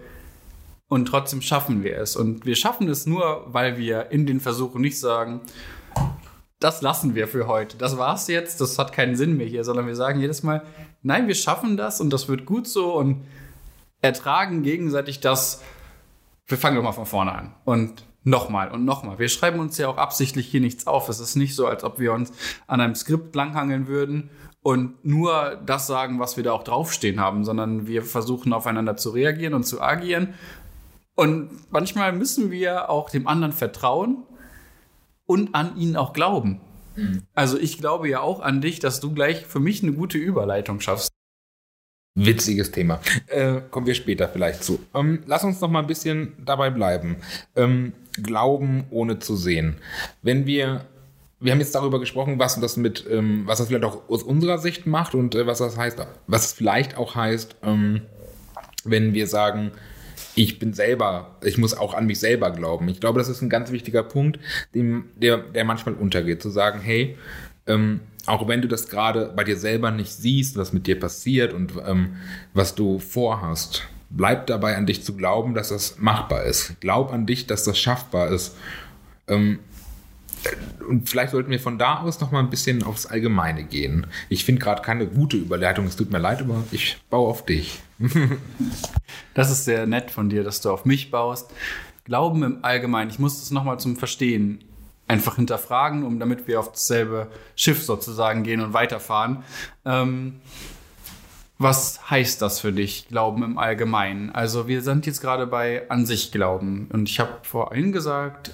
und 0.88 1.06
trotzdem 1.06 1.42
schaffen 1.42 1.84
wir 1.84 1.98
es. 1.98 2.16
Und 2.16 2.46
wir 2.46 2.56
schaffen 2.56 2.88
es 2.88 3.06
nur, 3.06 3.44
weil 3.46 3.76
wir 3.76 4.10
in 4.10 4.26
den 4.26 4.40
Versuchen 4.40 4.80
nicht 4.80 4.98
sagen, 4.98 5.42
das 6.60 6.82
lassen 6.82 7.14
wir 7.14 7.28
für 7.28 7.46
heute. 7.46 7.76
Das 7.76 7.98
war's 7.98 8.26
jetzt, 8.26 8.60
das 8.60 8.78
hat 8.78 8.92
keinen 8.92 9.14
Sinn 9.14 9.36
mehr 9.36 9.46
hier, 9.46 9.64
sondern 9.64 9.86
wir 9.86 9.94
sagen 9.94 10.20
jedes 10.20 10.42
Mal, 10.42 10.64
nein, 11.02 11.28
wir 11.28 11.34
schaffen 11.34 11.76
das 11.76 12.00
und 12.00 12.10
das 12.10 12.28
wird 12.28 12.46
gut 12.46 12.66
so 12.66 12.94
und 12.94 13.24
ertragen 14.00 14.62
gegenseitig 14.62 15.20
das. 15.20 15.62
Wir 16.46 16.58
fangen 16.58 16.76
doch 16.76 16.82
mal 16.82 16.92
von 16.92 17.06
vorne 17.06 17.32
an. 17.32 17.54
Und 17.64 18.04
nochmal 18.24 18.70
und 18.70 18.84
nochmal. 18.84 19.18
Wir 19.18 19.28
schreiben 19.28 19.60
uns 19.60 19.78
ja 19.78 19.88
auch 19.88 19.96
absichtlich 19.96 20.48
hier 20.48 20.60
nichts 20.60 20.86
auf. 20.86 21.08
Es 21.08 21.20
ist 21.20 21.36
nicht 21.36 21.54
so, 21.54 21.66
als 21.66 21.84
ob 21.84 21.98
wir 21.98 22.12
uns 22.12 22.32
an 22.66 22.80
einem 22.80 22.94
Skript 22.94 23.34
langhangeln 23.34 23.86
würden 23.86 24.30
und 24.62 25.04
nur 25.04 25.60
das 25.64 25.86
sagen, 25.86 26.18
was 26.18 26.36
wir 26.36 26.44
da 26.44 26.52
auch 26.52 26.64
draufstehen 26.64 27.20
haben, 27.20 27.44
sondern 27.44 27.86
wir 27.86 28.02
versuchen 28.02 28.52
aufeinander 28.52 28.96
zu 28.96 29.10
reagieren 29.10 29.54
und 29.54 29.64
zu 29.64 29.80
agieren 29.80 30.34
und 31.18 31.50
manchmal 31.72 32.12
müssen 32.12 32.52
wir 32.52 32.90
auch 32.90 33.10
dem 33.10 33.26
anderen 33.26 33.52
vertrauen 33.52 34.22
und 35.26 35.52
an 35.52 35.76
ihn 35.76 35.96
auch 35.96 36.12
glauben. 36.12 36.60
Mhm. 36.94 37.22
Also 37.34 37.58
ich 37.58 37.78
glaube 37.78 38.08
ja 38.08 38.20
auch 38.20 38.38
an 38.38 38.60
dich, 38.60 38.78
dass 38.78 39.00
du 39.00 39.12
gleich 39.12 39.44
für 39.44 39.58
mich 39.58 39.82
eine 39.82 39.92
gute 39.92 40.16
Überleitung 40.16 40.78
schaffst. 40.80 41.10
Witziges 42.14 42.70
Thema. 42.70 43.00
Äh, 43.26 43.62
kommen 43.68 43.86
wir 43.86 43.96
später 43.96 44.28
vielleicht 44.28 44.62
zu. 44.62 44.78
Ähm, 44.94 45.24
lass 45.26 45.42
uns 45.42 45.60
noch 45.60 45.68
mal 45.68 45.80
ein 45.80 45.88
bisschen 45.88 46.34
dabei 46.44 46.70
bleiben. 46.70 47.16
Ähm, 47.56 47.94
Glauben 48.22 48.84
ohne 48.90 49.18
zu 49.18 49.34
sehen. 49.34 49.78
Wenn 50.22 50.46
wir 50.46 50.84
wir 51.40 51.50
haben 51.52 51.60
jetzt 51.60 51.74
darüber 51.74 51.98
gesprochen, 51.98 52.38
was 52.38 52.60
das 52.60 52.76
mit, 52.76 53.04
ähm, 53.10 53.42
was 53.44 53.58
das 53.58 53.66
vielleicht 53.66 53.84
auch 53.84 54.08
aus 54.08 54.22
unserer 54.22 54.58
Sicht 54.58 54.86
macht 54.86 55.16
und 55.16 55.34
äh, 55.34 55.48
was 55.48 55.58
das 55.58 55.76
heißt, 55.76 55.98
was 56.28 56.46
es 56.46 56.52
vielleicht 56.52 56.96
auch 56.96 57.16
heißt, 57.16 57.56
ähm, 57.62 58.02
wenn 58.84 59.14
wir 59.14 59.26
sagen, 59.26 59.72
ich 60.38 60.60
bin 60.60 60.72
selber, 60.72 61.36
ich 61.42 61.58
muss 61.58 61.76
auch 61.76 61.94
an 61.94 62.06
mich 62.06 62.20
selber 62.20 62.52
glauben. 62.52 62.88
Ich 62.88 63.00
glaube, 63.00 63.18
das 63.18 63.28
ist 63.28 63.42
ein 63.42 63.50
ganz 63.50 63.72
wichtiger 63.72 64.04
Punkt, 64.04 64.38
dem, 64.72 65.06
der, 65.16 65.38
der 65.38 65.64
manchmal 65.64 65.96
untergeht, 65.96 66.40
zu 66.40 66.48
sagen, 66.48 66.80
hey, 66.80 67.16
ähm, 67.66 68.00
auch 68.26 68.46
wenn 68.46 68.62
du 68.62 68.68
das 68.68 68.88
gerade 68.88 69.32
bei 69.34 69.42
dir 69.42 69.56
selber 69.56 69.90
nicht 69.90 70.12
siehst, 70.12 70.56
was 70.56 70.72
mit 70.72 70.86
dir 70.86 71.00
passiert 71.00 71.52
und 71.52 71.72
ähm, 71.84 72.18
was 72.54 72.76
du 72.76 73.00
vorhast, 73.00 73.82
bleib 74.10 74.46
dabei 74.46 74.76
an 74.76 74.86
dich 74.86 75.02
zu 75.02 75.16
glauben, 75.16 75.54
dass 75.54 75.70
das 75.70 75.98
machbar 75.98 76.44
ist. 76.44 76.80
Glaub 76.80 77.12
an 77.12 77.26
dich, 77.26 77.48
dass 77.48 77.64
das 77.64 77.76
schaffbar 77.76 78.28
ist. 78.28 78.54
Ähm, 79.26 79.58
und 80.88 81.08
vielleicht 81.08 81.32
sollten 81.32 81.50
wir 81.50 81.60
von 81.60 81.78
da 81.78 82.00
aus 82.00 82.20
noch 82.20 82.30
mal 82.30 82.40
ein 82.40 82.50
bisschen 82.50 82.82
aufs 82.82 83.06
Allgemeine 83.06 83.64
gehen. 83.64 84.06
Ich 84.28 84.44
finde 84.44 84.62
gerade 84.62 84.82
keine 84.82 85.06
gute 85.06 85.36
Überleitung. 85.36 85.86
Es 85.86 85.96
tut 85.96 86.10
mir 86.10 86.18
leid, 86.18 86.40
aber 86.40 86.64
ich 86.70 86.96
baue 87.10 87.28
auf 87.28 87.44
dich. 87.44 87.80
das 89.34 89.50
ist 89.50 89.64
sehr 89.64 89.86
nett 89.86 90.10
von 90.10 90.30
dir, 90.30 90.44
dass 90.44 90.60
du 90.60 90.70
auf 90.70 90.84
mich 90.84 91.10
baust. 91.10 91.50
Glauben 92.04 92.42
im 92.42 92.64
Allgemeinen, 92.64 93.10
ich 93.10 93.18
muss 93.18 93.40
das 93.40 93.50
noch 93.50 93.64
mal 93.64 93.78
zum 93.78 93.96
Verstehen 93.96 94.64
einfach 95.06 95.36
hinterfragen, 95.36 96.04
um 96.04 96.18
damit 96.18 96.46
wir 96.46 96.60
auf 96.60 96.70
dasselbe 96.72 97.28
Schiff 97.56 97.82
sozusagen 97.82 98.44
gehen 98.44 98.60
und 98.60 98.72
weiterfahren. 98.72 99.42
Ähm, 99.84 100.40
was 101.58 102.08
heißt 102.08 102.40
das 102.40 102.60
für 102.60 102.72
dich, 102.72 103.08
Glauben 103.08 103.42
im 103.42 103.58
Allgemeinen? 103.58 104.30
Also 104.30 104.68
wir 104.68 104.80
sind 104.82 105.06
jetzt 105.06 105.20
gerade 105.20 105.46
bei 105.46 105.90
an 105.90 106.06
sich 106.06 106.30
Glauben 106.30 106.88
und 106.92 107.08
ich 107.08 107.18
habe 107.18 107.32
vorhin 107.42 107.90
gesagt, 107.90 108.52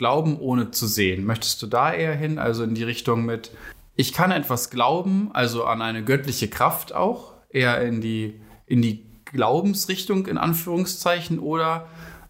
Glauben 0.00 0.38
ohne 0.38 0.70
zu 0.70 0.86
sehen. 0.86 1.26
Möchtest 1.26 1.60
du 1.60 1.66
da 1.66 1.92
eher 1.92 2.14
hin, 2.14 2.38
also 2.38 2.64
in 2.64 2.74
die 2.74 2.84
Richtung 2.84 3.26
mit, 3.26 3.50
ich 3.96 4.14
kann 4.14 4.30
etwas 4.30 4.70
glauben, 4.70 5.28
also 5.34 5.64
an 5.64 5.82
eine 5.82 6.02
göttliche 6.02 6.48
Kraft 6.48 6.94
auch, 6.94 7.34
eher 7.50 7.82
in 7.82 8.00
die, 8.00 8.40
in 8.64 8.80
die 8.80 9.04
Glaubensrichtung 9.26 10.26
in 10.26 10.38
Anführungszeichen 10.38 11.38
oder 11.38 11.86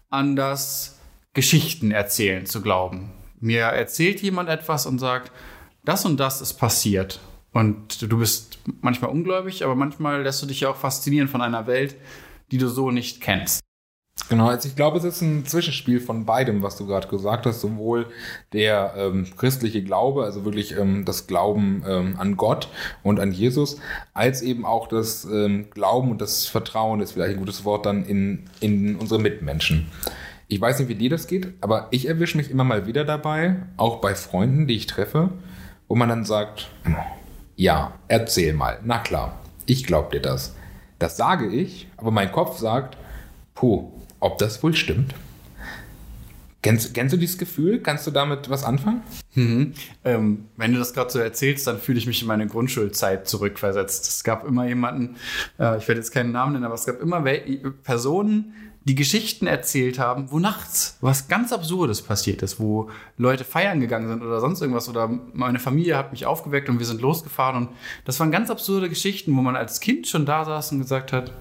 an 0.09 0.35
das 0.35 0.99
Geschichten 1.31 1.91
erzählen 1.91 2.45
zu 2.45 2.61
glauben? 2.61 3.13
Mir 3.39 3.61
erzählt 3.61 4.21
jemand 4.21 4.49
etwas 4.49 4.85
und 4.85 4.99
sagt, 4.99 5.31
das 5.85 6.03
und 6.03 6.19
das 6.19 6.41
ist 6.41 6.55
passiert. 6.55 7.21
Und 7.53 8.01
du 8.01 8.17
bist 8.17 8.59
manchmal 8.81 9.11
ungläubig, 9.11 9.63
aber 9.63 9.75
manchmal 9.75 10.23
lässt 10.23 10.41
du 10.41 10.45
dich 10.45 10.59
ja 10.59 10.71
auch 10.71 10.75
faszinieren 10.75 11.29
von 11.29 11.41
einer 11.41 11.67
Welt, 11.67 11.95
die 12.51 12.57
du 12.57 12.67
so 12.67 12.91
nicht 12.91 13.21
kennst. 13.21 13.61
Genau, 14.29 14.47
also 14.47 14.69
ich 14.69 14.75
glaube, 14.75 14.97
es 14.97 15.03
ist 15.03 15.21
ein 15.21 15.45
Zwischenspiel 15.45 15.99
von 15.99 16.25
beidem, 16.25 16.63
was 16.63 16.77
du 16.77 16.85
gerade 16.85 17.07
gesagt 17.07 17.45
hast. 17.45 17.59
Sowohl 17.59 18.07
der 18.53 18.93
ähm, 18.95 19.27
christliche 19.35 19.83
Glaube, 19.83 20.23
also 20.23 20.45
wirklich 20.45 20.77
ähm, 20.77 21.05
das 21.05 21.27
Glauben 21.27 21.83
ähm, 21.87 22.15
an 22.17 22.37
Gott 22.37 22.69
und 23.03 23.19
an 23.19 23.31
Jesus, 23.31 23.77
als 24.13 24.41
eben 24.41 24.65
auch 24.65 24.87
das 24.87 25.25
ähm, 25.25 25.69
Glauben 25.71 26.11
und 26.11 26.21
das 26.21 26.45
Vertrauen, 26.45 27.01
ist 27.01 27.11
vielleicht 27.13 27.33
ein 27.33 27.39
gutes 27.39 27.65
Wort, 27.65 27.85
dann 27.85 28.05
in, 28.05 28.45
in 28.59 28.95
unsere 28.95 29.19
Mitmenschen. 29.19 29.87
Ich 30.47 30.61
weiß 30.61 30.79
nicht, 30.79 30.89
wie 30.89 30.95
dir 30.95 31.09
das 31.09 31.27
geht, 31.27 31.53
aber 31.61 31.87
ich 31.91 32.07
erwische 32.07 32.37
mich 32.37 32.51
immer 32.51 32.63
mal 32.63 32.85
wieder 32.85 33.05
dabei, 33.05 33.55
auch 33.77 34.01
bei 34.01 34.15
Freunden, 34.15 34.67
die 34.67 34.75
ich 34.75 34.85
treffe, 34.85 35.29
wo 35.87 35.95
man 35.95 36.09
dann 36.09 36.25
sagt, 36.25 36.69
ja, 37.55 37.93
erzähl 38.07 38.53
mal. 38.53 38.79
Na 38.83 38.99
klar, 38.99 39.39
ich 39.65 39.85
glaube 39.85 40.11
dir 40.11 40.21
das. 40.21 40.55
Das 40.99 41.17
sage 41.17 41.47
ich, 41.47 41.87
aber 41.97 42.11
mein 42.11 42.31
Kopf 42.31 42.57
sagt, 42.57 42.97
puh, 43.55 43.91
ob 44.21 44.37
das 44.37 44.63
wohl 44.63 44.73
stimmt? 44.73 45.13
Kennst, 46.63 46.93
kennst 46.93 47.11
du 47.11 47.17
dieses 47.17 47.39
Gefühl? 47.39 47.79
Kannst 47.79 48.05
du 48.05 48.11
damit 48.11 48.49
was 48.49 48.63
anfangen? 48.63 49.01
Mhm. 49.33 49.73
Ähm, 50.05 50.45
wenn 50.57 50.73
du 50.73 50.79
das 50.79 50.93
gerade 50.93 51.09
so 51.09 51.17
erzählst, 51.17 51.65
dann 51.65 51.79
fühle 51.79 51.97
ich 51.97 52.05
mich 52.05 52.21
in 52.21 52.27
meine 52.27 52.45
Grundschulzeit 52.45 53.27
zurückversetzt. 53.27 54.07
Es 54.07 54.23
gab 54.23 54.45
immer 54.45 54.67
jemanden, 54.67 55.15
äh, 55.59 55.77
ich 55.77 55.87
werde 55.87 55.99
jetzt 55.99 56.11
keinen 56.11 56.31
Namen 56.31 56.53
nennen, 56.53 56.65
aber 56.65 56.75
es 56.75 56.85
gab 56.85 57.01
immer 57.01 57.23
Personen, 57.83 58.53
die 58.83 58.95
Geschichten 58.95 59.47
erzählt 59.47 59.99
haben, 59.99 60.31
wo 60.31 60.39
nachts 60.39 60.97
was 61.01 61.27
ganz 61.27 61.53
Absurdes 61.53 62.01
passiert 62.01 62.41
ist, 62.41 62.59
wo 62.59 62.89
Leute 63.17 63.43
feiern 63.43 63.79
gegangen 63.79 64.07
sind 64.07 64.23
oder 64.23 64.39
sonst 64.39 64.61
irgendwas 64.61 64.89
oder 64.89 65.07
meine 65.33 65.59
Familie 65.59 65.97
hat 65.97 66.11
mich 66.11 66.25
aufgeweckt 66.25 66.67
und 66.67 66.79
wir 66.79 66.85
sind 66.85 67.01
losgefahren 67.01 67.67
und 67.67 67.69
das 68.05 68.19
waren 68.19 68.31
ganz 68.31 68.49
absurde 68.49 68.89
Geschichten, 68.89 69.35
wo 69.35 69.41
man 69.41 69.55
als 69.55 69.81
Kind 69.81 70.07
schon 70.07 70.25
da 70.25 70.45
saß 70.45 70.71
und 70.71 70.79
gesagt 70.79 71.13
hat, 71.13 71.31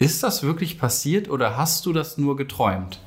ist 0.00 0.22
das 0.22 0.42
wirklich 0.42 0.78
passiert 0.78 1.28
oder 1.28 1.56
hast 1.56 1.84
du 1.86 1.92
das 1.92 2.18
nur 2.18 2.34
geträumt? 2.34 3.00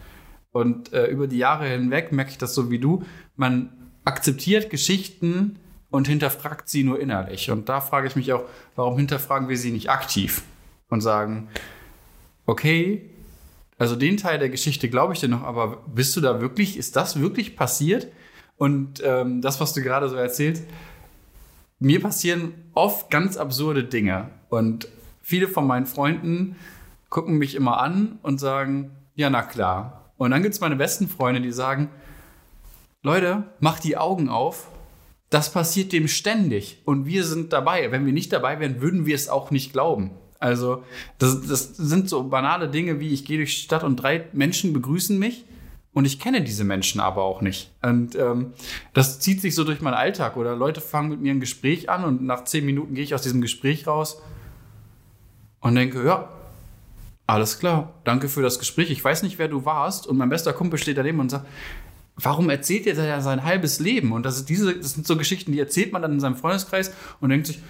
Und 0.51 0.93
äh, 0.93 1.07
über 1.07 1.27
die 1.27 1.39
Jahre 1.39 1.67
hinweg 1.67 2.11
merke 2.11 2.29
ich 2.29 2.37
das 2.37 2.53
so 2.53 2.69
wie 2.69 2.77
du, 2.77 3.03
man 3.35 3.71
akzeptiert 4.05 4.69
Geschichten 4.69 5.57
und 5.89 6.07
hinterfragt 6.07 6.69
sie 6.69 6.83
nur 6.83 6.99
innerlich. 6.99 7.49
Und 7.49 7.67
da 7.67 7.81
frage 7.81 8.07
ich 8.07 8.15
mich 8.15 8.31
auch, 8.31 8.43
warum 8.75 8.97
hinterfragen 8.97 9.49
wir 9.49 9.57
sie 9.57 9.71
nicht 9.71 9.89
aktiv 9.89 10.43
und 10.89 11.01
sagen, 11.01 11.47
okay, 12.45 13.09
also 13.79 13.95
den 13.95 14.17
Teil 14.17 14.37
der 14.37 14.49
Geschichte 14.49 14.87
glaube 14.87 15.13
ich 15.13 15.19
dir 15.19 15.29
noch, 15.29 15.41
aber 15.43 15.83
bist 15.87 16.15
du 16.15 16.21
da 16.21 16.41
wirklich, 16.41 16.77
ist 16.77 16.95
das 16.95 17.19
wirklich 17.19 17.55
passiert? 17.55 18.07
Und 18.57 19.01
ähm, 19.03 19.41
das, 19.41 19.59
was 19.59 19.73
du 19.73 19.81
gerade 19.81 20.09
so 20.09 20.15
erzählst, 20.15 20.63
mir 21.79 21.99
passieren 21.99 22.53
oft 22.75 23.09
ganz 23.09 23.35
absurde 23.35 23.83
Dinge. 23.83 24.29
Und 24.49 24.87
viele 25.23 25.47
von 25.47 25.65
meinen 25.65 25.87
Freunden 25.87 26.55
gucken 27.13 27.37
mich 27.37 27.53
immer 27.53 27.79
an 27.79 28.17
und 28.23 28.39
sagen, 28.39 28.89
ja, 29.13 29.29
na 29.29 29.43
klar. 29.43 30.11
Und 30.17 30.31
dann 30.31 30.41
gibt 30.41 30.55
es 30.55 30.61
meine 30.61 30.75
besten 30.75 31.07
Freunde, 31.07 31.41
die 31.41 31.51
sagen, 31.51 31.89
Leute, 33.03 33.43
macht 33.59 33.83
die 33.83 33.97
Augen 33.97 34.29
auf. 34.29 34.71
Das 35.29 35.53
passiert 35.53 35.93
dem 35.93 36.07
ständig. 36.07 36.81
Und 36.85 37.05
wir 37.05 37.23
sind 37.23 37.53
dabei. 37.53 37.91
Wenn 37.91 38.07
wir 38.07 38.13
nicht 38.13 38.33
dabei 38.33 38.59
wären, 38.59 38.81
würden 38.81 39.05
wir 39.05 39.13
es 39.13 39.29
auch 39.29 39.51
nicht 39.51 39.73
glauben. 39.73 40.09
Also, 40.39 40.83
das, 41.19 41.47
das 41.47 41.77
sind 41.77 42.09
so 42.09 42.23
banale 42.23 42.67
Dinge 42.67 42.99
wie, 42.99 43.13
ich 43.13 43.25
gehe 43.25 43.37
durch 43.37 43.55
die 43.55 43.61
Stadt 43.61 43.83
und 43.83 43.97
drei 43.97 44.25
Menschen 44.33 44.73
begrüßen 44.73 45.17
mich 45.17 45.45
und 45.93 46.05
ich 46.05 46.19
kenne 46.19 46.41
diese 46.41 46.63
Menschen 46.63 46.99
aber 46.99 47.21
auch 47.21 47.41
nicht. 47.41 47.71
Und 47.83 48.15
ähm, 48.15 48.53
das 48.93 49.19
zieht 49.19 49.39
sich 49.39 49.53
so 49.53 49.63
durch 49.63 49.81
meinen 49.81 49.93
Alltag. 49.93 50.35
Oder 50.35 50.55
Leute 50.55 50.81
fangen 50.81 51.09
mit 51.09 51.21
mir 51.21 51.31
ein 51.31 51.39
Gespräch 51.39 51.91
an 51.91 52.05
und 52.05 52.23
nach 52.23 52.45
zehn 52.45 52.65
Minuten 52.65 52.95
gehe 52.95 53.03
ich 53.03 53.13
aus 53.13 53.21
diesem 53.21 53.41
Gespräch 53.41 53.85
raus 53.85 54.19
und 55.59 55.75
denke, 55.75 56.03
ja, 56.03 56.27
alles 57.25 57.59
klar, 57.59 57.93
danke 58.03 58.27
für 58.27 58.41
das 58.41 58.59
Gespräch. 58.59 58.91
Ich 58.91 59.03
weiß 59.03 59.23
nicht, 59.23 59.39
wer 59.39 59.47
du 59.47 59.65
warst. 59.65 60.07
Und 60.07 60.17
mein 60.17 60.29
bester 60.29 60.53
Kumpel 60.53 60.77
steht 60.77 60.97
daneben 60.97 61.19
und 61.19 61.29
sagt, 61.29 61.47
warum 62.15 62.49
erzählt 62.49 62.85
er 62.85 63.05
ja 63.05 63.21
sein 63.21 63.43
halbes 63.43 63.79
Leben? 63.79 64.11
Und 64.11 64.25
das, 64.25 64.45
diese, 64.45 64.75
das 64.75 64.93
sind 64.93 65.07
so 65.07 65.17
Geschichten, 65.17 65.51
die 65.51 65.59
erzählt 65.59 65.93
man 65.93 66.01
dann 66.01 66.13
in 66.13 66.19
seinem 66.19 66.35
Freundeskreis 66.35 66.93
und 67.21 67.29
denkt 67.29 67.47
sich, 67.47 67.61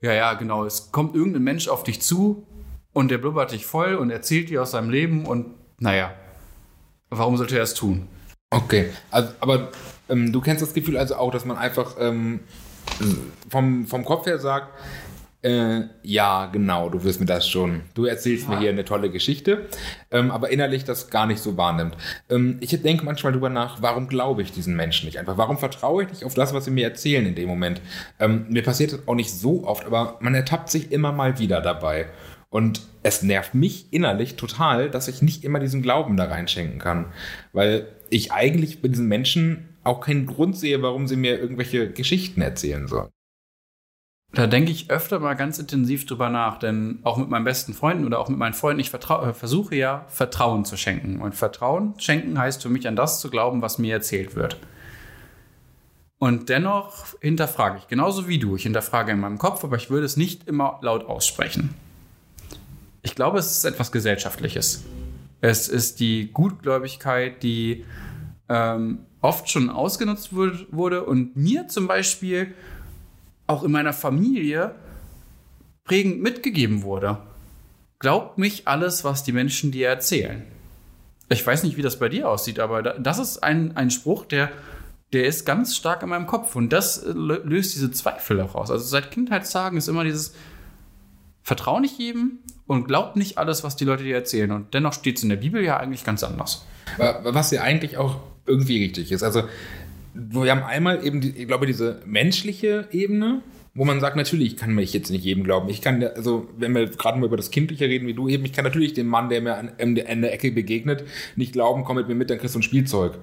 ja, 0.00 0.12
ja, 0.12 0.34
genau, 0.34 0.64
es 0.64 0.92
kommt 0.92 1.14
irgendein 1.14 1.42
Mensch 1.42 1.68
auf 1.68 1.84
dich 1.84 2.02
zu 2.02 2.46
und 2.92 3.10
der 3.10 3.18
blubbert 3.18 3.52
dich 3.52 3.66
voll 3.66 3.94
und 3.94 4.10
erzählt 4.10 4.50
dir 4.50 4.62
aus 4.62 4.72
seinem 4.72 4.90
Leben 4.90 5.26
und 5.26 5.46
naja, 5.78 6.12
warum 7.08 7.36
sollte 7.36 7.56
er 7.56 7.62
es 7.62 7.74
tun? 7.74 8.08
Okay, 8.50 8.90
also, 9.10 9.30
aber 9.40 9.70
ähm, 10.08 10.32
du 10.32 10.40
kennst 10.40 10.62
das 10.62 10.74
Gefühl 10.74 10.96
also 10.96 11.14
auch, 11.14 11.30
dass 11.30 11.44
man 11.44 11.56
einfach 11.56 11.96
ähm, 11.98 12.40
vom, 13.48 13.86
vom 13.86 14.04
Kopf 14.04 14.26
her 14.26 14.38
sagt, 14.38 14.68
äh, 15.42 15.82
ja, 16.02 16.46
genau, 16.46 16.88
du 16.88 17.02
wirst 17.02 17.18
mir 17.18 17.26
das 17.26 17.48
schon. 17.48 17.82
Du 17.94 18.04
erzählst 18.04 18.44
ja. 18.44 18.50
mir 18.50 18.60
hier 18.60 18.70
eine 18.70 18.84
tolle 18.84 19.10
Geschichte, 19.10 19.66
ähm, 20.12 20.30
aber 20.30 20.50
innerlich 20.50 20.84
das 20.84 21.10
gar 21.10 21.26
nicht 21.26 21.40
so 21.40 21.56
wahrnimmt. 21.56 21.96
Ähm, 22.30 22.58
ich 22.60 22.80
denke 22.80 23.04
manchmal 23.04 23.32
drüber 23.32 23.48
nach, 23.48 23.82
warum 23.82 24.06
glaube 24.06 24.42
ich 24.42 24.52
diesen 24.52 24.76
Menschen 24.76 25.06
nicht 25.06 25.18
einfach? 25.18 25.36
Warum 25.38 25.58
vertraue 25.58 26.04
ich 26.04 26.10
nicht 26.10 26.24
auf 26.24 26.34
das, 26.34 26.54
was 26.54 26.66
sie 26.66 26.70
mir 26.70 26.84
erzählen 26.84 27.26
in 27.26 27.34
dem 27.34 27.48
Moment? 27.48 27.80
Ähm, 28.20 28.46
mir 28.50 28.62
passiert 28.62 28.92
das 28.92 29.08
auch 29.08 29.16
nicht 29.16 29.32
so 29.32 29.64
oft, 29.66 29.84
aber 29.84 30.16
man 30.20 30.34
ertappt 30.34 30.70
sich 30.70 30.92
immer 30.92 31.10
mal 31.10 31.40
wieder 31.40 31.60
dabei. 31.60 32.06
Und 32.48 32.82
es 33.02 33.22
nervt 33.22 33.54
mich 33.54 33.86
innerlich 33.92 34.36
total, 34.36 34.90
dass 34.90 35.08
ich 35.08 35.22
nicht 35.22 35.42
immer 35.42 35.58
diesen 35.58 35.82
Glauben 35.82 36.16
da 36.16 36.24
reinschenken 36.26 36.78
kann. 36.78 37.06
Weil 37.52 37.88
ich 38.10 38.30
eigentlich 38.30 38.80
bei 38.80 38.88
diesen 38.88 39.08
Menschen 39.08 39.70
auch 39.82 40.00
keinen 40.00 40.26
Grund 40.26 40.56
sehe, 40.56 40.82
warum 40.82 41.08
sie 41.08 41.16
mir 41.16 41.40
irgendwelche 41.40 41.90
Geschichten 41.90 42.42
erzählen 42.42 42.86
sollen. 42.86 43.08
Da 44.34 44.46
denke 44.46 44.70
ich 44.70 44.90
öfter 44.90 45.18
mal 45.18 45.34
ganz 45.34 45.58
intensiv 45.58 46.06
drüber 46.06 46.30
nach, 46.30 46.58
denn 46.58 47.00
auch 47.02 47.18
mit 47.18 47.28
meinen 47.28 47.44
besten 47.44 47.74
Freunden 47.74 48.06
oder 48.06 48.18
auch 48.18 48.30
mit 48.30 48.38
meinen 48.38 48.54
Freunden, 48.54 48.80
ich 48.80 48.92
äh, 48.92 49.32
versuche 49.34 49.76
ja 49.76 50.06
Vertrauen 50.08 50.64
zu 50.64 50.78
schenken. 50.78 51.20
Und 51.20 51.34
Vertrauen 51.34 51.94
schenken 51.98 52.38
heißt 52.38 52.62
für 52.62 52.70
mich 52.70 52.88
an 52.88 52.96
das 52.96 53.20
zu 53.20 53.28
glauben, 53.28 53.60
was 53.60 53.78
mir 53.78 53.92
erzählt 53.92 54.34
wird. 54.34 54.56
Und 56.18 56.48
dennoch 56.48 57.04
hinterfrage 57.20 57.78
ich, 57.78 57.88
genauso 57.88 58.26
wie 58.26 58.38
du. 58.38 58.56
Ich 58.56 58.62
hinterfrage 58.62 59.12
in 59.12 59.20
meinem 59.20 59.38
Kopf, 59.38 59.64
aber 59.64 59.76
ich 59.76 59.90
würde 59.90 60.06
es 60.06 60.16
nicht 60.16 60.48
immer 60.48 60.78
laut 60.80 61.04
aussprechen. 61.04 61.74
Ich 63.02 63.14
glaube, 63.14 63.38
es 63.38 63.50
ist 63.50 63.64
etwas 63.64 63.92
Gesellschaftliches. 63.92 64.84
Es 65.40 65.68
ist 65.68 66.00
die 66.00 66.30
Gutgläubigkeit, 66.32 67.42
die 67.42 67.84
ähm, 68.48 69.00
oft 69.20 69.50
schon 69.50 69.68
ausgenutzt 69.68 70.32
wurde 70.32 71.04
und 71.04 71.36
mir 71.36 71.68
zum 71.68 71.86
Beispiel 71.86 72.54
auch 73.52 73.62
in 73.62 73.72
meiner 73.72 73.92
Familie 73.92 74.74
prägend 75.84 76.22
mitgegeben 76.22 76.82
wurde. 76.82 77.18
Glaubt 77.98 78.38
mich 78.38 78.66
alles, 78.66 79.04
was 79.04 79.22
die 79.22 79.32
Menschen 79.32 79.70
dir 79.70 79.88
erzählen. 79.88 80.44
Ich 81.28 81.46
weiß 81.46 81.62
nicht, 81.62 81.76
wie 81.76 81.82
das 81.82 81.98
bei 81.98 82.08
dir 82.08 82.28
aussieht, 82.28 82.58
aber 82.58 82.82
das 82.82 83.18
ist 83.18 83.42
ein, 83.42 83.76
ein 83.76 83.90
Spruch, 83.90 84.26
der 84.26 84.50
der 85.12 85.26
ist 85.26 85.44
ganz 85.44 85.76
stark 85.76 86.02
in 86.02 86.08
meinem 86.08 86.26
Kopf 86.26 86.56
und 86.56 86.72
das 86.72 86.98
äh, 86.98 87.12
löst 87.12 87.74
diese 87.74 87.90
Zweifel 87.90 88.40
auch 88.40 88.54
aus. 88.54 88.70
Also 88.70 88.84
seit 88.84 89.10
Kindheitstagen 89.10 89.76
ist 89.76 89.88
immer 89.88 90.04
dieses 90.04 90.34
Vertrau 91.42 91.80
nicht 91.80 91.98
jedem 91.98 92.38
und 92.66 92.86
glaub 92.86 93.16
nicht 93.16 93.36
alles, 93.36 93.64
was 93.64 93.76
die 93.76 93.84
Leute 93.84 94.04
dir 94.04 94.14
erzählen. 94.14 94.50
Und 94.52 94.74
dennoch 94.74 94.92
steht 94.92 95.18
es 95.18 95.22
in 95.22 95.28
der 95.28 95.36
Bibel 95.36 95.62
ja 95.62 95.76
eigentlich 95.76 96.04
ganz 96.04 96.22
anders. 96.22 96.64
Was 96.96 97.50
ja 97.50 97.62
eigentlich 97.62 97.96
auch 97.96 98.20
irgendwie 98.46 98.82
richtig 98.82 99.12
ist. 99.12 99.22
Also 99.22 99.44
wir 100.14 100.50
haben 100.50 100.62
einmal 100.62 101.04
eben, 101.04 101.20
die, 101.20 101.30
ich 101.30 101.46
glaube, 101.46 101.66
diese 101.66 102.00
menschliche 102.04 102.88
Ebene, 102.92 103.42
wo 103.74 103.86
man 103.86 104.00
sagt, 104.00 104.16
natürlich 104.16 104.56
kann 104.56 104.74
mich 104.74 104.92
jetzt 104.92 105.10
nicht 105.10 105.24
jedem 105.24 105.44
glauben. 105.44 105.70
Ich 105.70 105.80
kann, 105.80 106.02
also 106.02 106.48
wenn 106.58 106.74
wir 106.74 106.88
gerade 106.88 107.18
mal 107.18 107.26
über 107.26 107.38
das 107.38 107.50
Kindliche 107.50 107.86
reden, 107.86 108.06
wie 108.06 108.12
du 108.12 108.28
eben, 108.28 108.44
ich 108.44 108.52
kann 108.52 108.64
natürlich 108.64 108.92
dem 108.92 109.06
Mann, 109.06 109.30
der 109.30 109.40
mir 109.40 109.56
an, 109.56 109.70
an 109.78 109.94
der 109.94 110.32
Ecke 110.32 110.52
begegnet, 110.52 111.04
nicht 111.36 111.52
glauben, 111.52 111.84
komm 111.84 111.96
mit 111.96 112.08
mir 112.08 112.14
mit, 112.14 112.28
dann 112.28 112.38
kriegst 112.38 112.54
du 112.54 112.58
ein 112.58 112.62
Spielzeug. 112.62 113.18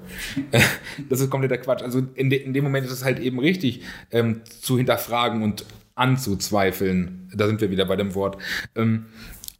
das 1.09 1.21
ist 1.21 1.29
kompletter 1.29 1.57
Quatsch. 1.57 1.83
Also 1.83 2.01
in, 2.15 2.31
de, 2.31 2.41
in 2.41 2.53
dem 2.53 2.63
Moment 2.63 2.85
ist 2.85 2.91
es 2.91 3.03
halt 3.03 3.19
eben 3.19 3.39
richtig, 3.39 3.81
ähm, 4.11 4.41
zu 4.45 4.77
hinterfragen 4.77 5.43
und 5.43 5.65
anzuzweifeln. 5.93 7.29
Da 7.35 7.45
sind 7.45 7.61
wir 7.61 7.69
wieder 7.69 7.85
bei 7.85 7.95
dem 7.95 8.15
Wort. 8.15 8.37
Ähm, 8.75 9.05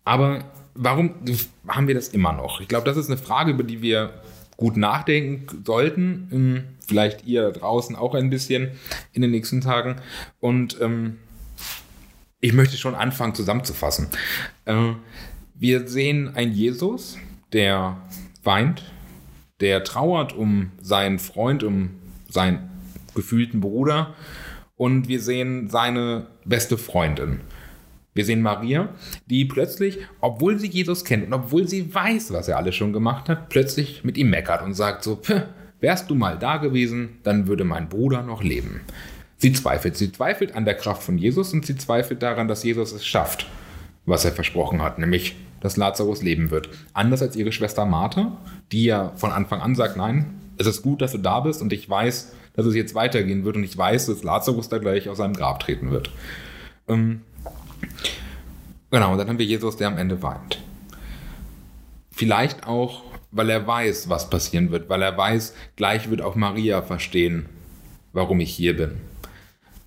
aber 0.05 0.45
warum 0.73 1.13
haben 1.67 1.87
wir 1.87 1.93
das 1.93 2.07
immer 2.09 2.33
noch? 2.33 2.61
Ich 2.61 2.67
glaube, 2.67 2.85
das 2.85 2.97
ist 2.97 3.07
eine 3.07 3.17
Frage, 3.17 3.51
über 3.51 3.63
die 3.63 3.83
wir 3.83 4.13
gut 4.59 4.75
nachdenken 4.75 5.63
sollten. 5.65 6.27
Ähm, 6.31 6.63
vielleicht 6.85 7.25
ihr 7.25 7.49
draußen 7.51 7.95
auch 7.95 8.13
ein 8.13 8.29
bisschen 8.29 8.71
in 9.13 9.21
den 9.21 9.31
nächsten 9.31 9.61
Tagen. 9.61 9.95
Und 10.39 10.79
ähm, 10.81 11.17
ich 12.41 12.51
möchte 12.51 12.75
schon 12.75 12.93
anfangen 12.93 13.35
zusammenzufassen. 13.35 14.07
Äh, 14.65 14.93
wir 15.55 15.87
sehen 15.87 16.35
einen 16.35 16.51
Jesus, 16.51 17.17
der 17.53 18.01
weint, 18.43 18.83
der 19.61 19.85
trauert 19.85 20.33
um 20.33 20.71
seinen 20.81 21.19
Freund, 21.19 21.63
um 21.63 21.91
seinen 22.27 22.69
gefühlten 23.15 23.61
Bruder. 23.61 24.13
Und 24.75 25.07
wir 25.07 25.21
sehen 25.21 25.69
seine 25.69 26.27
beste 26.43 26.77
Freundin. 26.77 27.39
Wir 28.19 28.25
sehen 28.25 28.41
Maria, 28.41 28.89
die 29.27 29.45
plötzlich, 29.45 29.97
obwohl 30.19 30.59
sie 30.59 30.67
Jesus 30.67 31.05
kennt 31.05 31.25
und 31.25 31.31
obwohl 31.31 31.69
sie 31.69 31.95
weiß, 31.95 32.33
was 32.33 32.49
er 32.49 32.57
alles 32.57 32.75
schon 32.75 32.91
gemacht 32.91 33.29
hat, 33.29 33.47
plötzlich 33.47 34.03
mit 34.03 34.17
ihm 34.17 34.29
meckert 34.29 34.61
und 34.61 34.73
sagt 34.73 35.05
so, 35.05 35.21
wärst 35.79 36.09
du 36.09 36.15
mal 36.15 36.37
da 36.37 36.57
gewesen, 36.57 37.19
dann 37.23 37.47
würde 37.47 37.63
mein 37.63 37.87
Bruder 37.87 38.21
noch 38.21 38.43
leben. 38.43 38.81
Sie 39.37 39.53
zweifelt, 39.53 39.95
sie 39.95 40.11
zweifelt 40.11 40.53
an 40.53 40.65
der 40.65 40.73
Kraft 40.73 41.01
von 41.01 41.17
Jesus 41.17 41.53
und 41.53 41.65
sie 41.65 41.77
zweifelt 41.77 42.21
daran, 42.21 42.49
dass 42.49 42.65
Jesus 42.65 42.91
es 42.91 43.07
schafft, 43.07 43.45
was 44.05 44.25
er 44.25 44.33
versprochen 44.33 44.81
hat, 44.81 44.99
nämlich, 44.99 45.37
dass 45.61 45.77
Lazarus 45.77 46.21
leben 46.21 46.51
wird. 46.51 46.67
Anders 46.91 47.21
als 47.21 47.37
ihre 47.37 47.53
Schwester 47.53 47.85
Martha, 47.85 48.37
die 48.73 48.83
ja 48.83 49.13
von 49.15 49.31
Anfang 49.31 49.61
an 49.61 49.75
sagt, 49.75 49.95
nein, 49.95 50.25
es 50.57 50.67
ist 50.67 50.81
gut, 50.81 51.01
dass 51.01 51.13
du 51.13 51.19
da 51.19 51.39
bist 51.39 51.61
und 51.61 51.71
ich 51.71 51.89
weiß, 51.89 52.33
dass 52.53 52.65
es 52.65 52.75
jetzt 52.75 52.95
weitergehen 52.95 53.45
wird 53.45 53.55
und 53.55 53.63
ich 53.63 53.77
weiß, 53.77 54.07
dass 54.07 54.23
Lazarus 54.23 54.67
da 54.67 54.77
gleich 54.77 55.07
aus 55.07 55.19
seinem 55.19 55.35
Grab 55.35 55.61
treten 55.61 55.91
wird. 55.91 56.11
Ähm, 56.89 57.21
Genau, 58.91 59.11
und 59.11 59.17
dann 59.19 59.29
haben 59.29 59.39
wir 59.39 59.45
Jesus, 59.45 59.77
der 59.77 59.87
am 59.87 59.97
Ende 59.97 60.21
weint. 60.23 60.59
Vielleicht 62.11 62.65
auch, 62.67 63.03
weil 63.31 63.49
er 63.49 63.65
weiß, 63.65 64.09
was 64.09 64.29
passieren 64.29 64.71
wird, 64.71 64.89
weil 64.89 65.01
er 65.01 65.15
weiß, 65.15 65.53
gleich 65.75 66.09
wird 66.09 66.21
auch 66.21 66.35
Maria 66.35 66.81
verstehen, 66.81 67.47
warum 68.13 68.39
ich 68.39 68.51
hier 68.51 68.75
bin. 68.75 68.97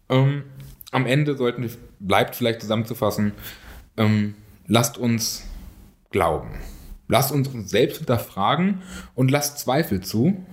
Ähm, 0.08 0.44
am 0.92 1.06
Ende 1.06 1.36
sollten, 1.36 1.68
bleibt 1.98 2.36
vielleicht 2.36 2.60
zusammenzufassen, 2.60 3.32
ähm, 3.96 4.34
lasst 4.66 4.98
uns 4.98 5.44
glauben. 6.10 6.50
Lasst 7.08 7.32
uns 7.32 7.48
uns 7.48 7.70
selbst 7.70 7.98
hinterfragen 7.98 8.82
und 9.14 9.30
lasst 9.30 9.58
Zweifel 9.58 10.00
zu, 10.00 10.46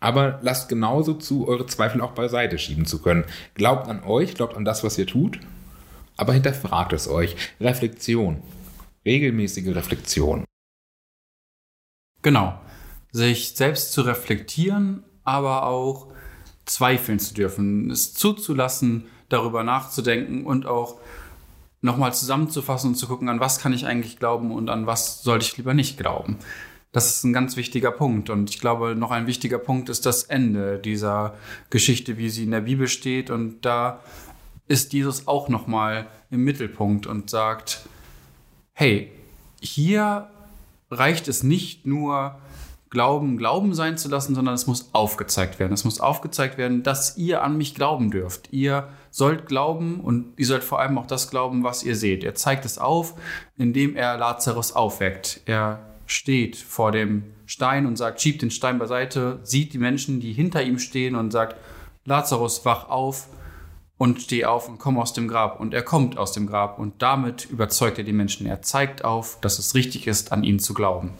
aber 0.00 0.40
lasst 0.42 0.68
genauso 0.68 1.14
zu, 1.14 1.46
eure 1.46 1.66
Zweifel 1.66 2.00
auch 2.00 2.12
beiseite 2.12 2.58
schieben 2.58 2.86
zu 2.86 3.02
können. 3.02 3.24
Glaubt 3.54 3.86
an 3.88 4.02
euch, 4.02 4.34
glaubt 4.34 4.56
an 4.56 4.64
das, 4.64 4.82
was 4.82 4.96
ihr 4.98 5.06
tut 5.06 5.38
aber 6.16 6.32
hinterfragt 6.32 6.92
es 6.92 7.08
euch. 7.08 7.36
Reflexion. 7.60 8.42
Regelmäßige 9.04 9.74
Reflexion. 9.74 10.44
Genau. 12.22 12.58
Sich 13.12 13.54
selbst 13.54 13.92
zu 13.92 14.02
reflektieren, 14.02 15.04
aber 15.24 15.66
auch 15.66 16.08
zweifeln 16.64 17.18
zu 17.18 17.34
dürfen, 17.34 17.90
es 17.90 18.12
zuzulassen, 18.14 19.06
darüber 19.28 19.62
nachzudenken 19.62 20.44
und 20.44 20.66
auch 20.66 21.00
nochmal 21.80 22.12
zusammenzufassen 22.14 22.90
und 22.90 22.94
zu 22.96 23.06
gucken, 23.06 23.28
an 23.28 23.40
was 23.40 23.58
kann 23.58 23.72
ich 23.72 23.86
eigentlich 23.86 24.18
glauben 24.18 24.50
und 24.50 24.68
an 24.68 24.86
was 24.86 25.22
sollte 25.22 25.46
ich 25.46 25.56
lieber 25.56 25.74
nicht 25.74 25.98
glauben. 25.98 26.38
Das 26.92 27.14
ist 27.14 27.24
ein 27.24 27.32
ganz 27.32 27.56
wichtiger 27.56 27.90
Punkt. 27.90 28.30
Und 28.30 28.50
ich 28.50 28.58
glaube, 28.58 28.96
noch 28.96 29.10
ein 29.10 29.26
wichtiger 29.26 29.58
Punkt 29.58 29.88
ist 29.88 30.06
das 30.06 30.24
Ende 30.24 30.78
dieser 30.78 31.34
Geschichte, 31.68 32.16
wie 32.16 32.30
sie 32.30 32.44
in 32.44 32.52
der 32.52 32.62
Bibel 32.62 32.88
steht. 32.88 33.30
Und 33.30 33.66
da 33.66 34.00
ist 34.68 34.92
Jesus 34.92 35.26
auch 35.28 35.48
nochmal 35.48 36.06
im 36.30 36.44
Mittelpunkt 36.44 37.06
und 37.06 37.30
sagt, 37.30 37.86
hey, 38.72 39.10
hier 39.60 40.28
reicht 40.90 41.28
es 41.28 41.42
nicht 41.42 41.86
nur, 41.86 42.36
Glauben 42.88 43.36
Glauben 43.36 43.74
sein 43.74 43.98
zu 43.98 44.08
lassen, 44.08 44.36
sondern 44.36 44.54
es 44.54 44.68
muss 44.68 44.90
aufgezeigt 44.92 45.58
werden. 45.58 45.72
Es 45.72 45.84
muss 45.84 45.98
aufgezeigt 45.98 46.56
werden, 46.56 46.84
dass 46.84 47.16
ihr 47.16 47.42
an 47.42 47.58
mich 47.58 47.74
glauben 47.74 48.12
dürft. 48.12 48.52
Ihr 48.52 48.88
sollt 49.10 49.46
glauben 49.46 50.00
und 50.00 50.32
ihr 50.36 50.46
sollt 50.46 50.62
vor 50.62 50.78
allem 50.78 50.96
auch 50.96 51.06
das 51.06 51.28
glauben, 51.28 51.64
was 51.64 51.82
ihr 51.82 51.96
seht. 51.96 52.22
Er 52.22 52.36
zeigt 52.36 52.64
es 52.64 52.78
auf, 52.78 53.14
indem 53.58 53.96
er 53.96 54.16
Lazarus 54.16 54.72
aufweckt. 54.72 55.40
Er 55.46 55.80
steht 56.06 56.56
vor 56.56 56.92
dem 56.92 57.24
Stein 57.44 57.86
und 57.86 57.96
sagt, 57.96 58.20
schiebt 58.20 58.42
den 58.42 58.52
Stein 58.52 58.78
beiseite, 58.78 59.40
sieht 59.42 59.72
die 59.72 59.78
Menschen, 59.78 60.20
die 60.20 60.32
hinter 60.32 60.62
ihm 60.62 60.78
stehen 60.78 61.16
und 61.16 61.32
sagt, 61.32 61.56
Lazarus, 62.04 62.64
wach 62.64 62.88
auf 62.88 63.26
und 63.98 64.22
steh 64.22 64.44
auf 64.44 64.68
und 64.68 64.78
komm 64.78 64.98
aus 64.98 65.12
dem 65.12 65.28
Grab. 65.28 65.60
Und 65.60 65.74
er 65.74 65.82
kommt 65.82 66.18
aus 66.18 66.32
dem 66.32 66.46
Grab 66.46 66.78
und 66.78 67.02
damit 67.02 67.46
überzeugt 67.50 67.98
er 67.98 68.04
die 68.04 68.12
Menschen. 68.12 68.46
Er 68.46 68.62
zeigt 68.62 69.04
auf, 69.04 69.38
dass 69.40 69.58
es 69.58 69.74
richtig 69.74 70.06
ist, 70.06 70.32
an 70.32 70.44
ihn 70.44 70.58
zu 70.58 70.74
glauben. 70.74 71.12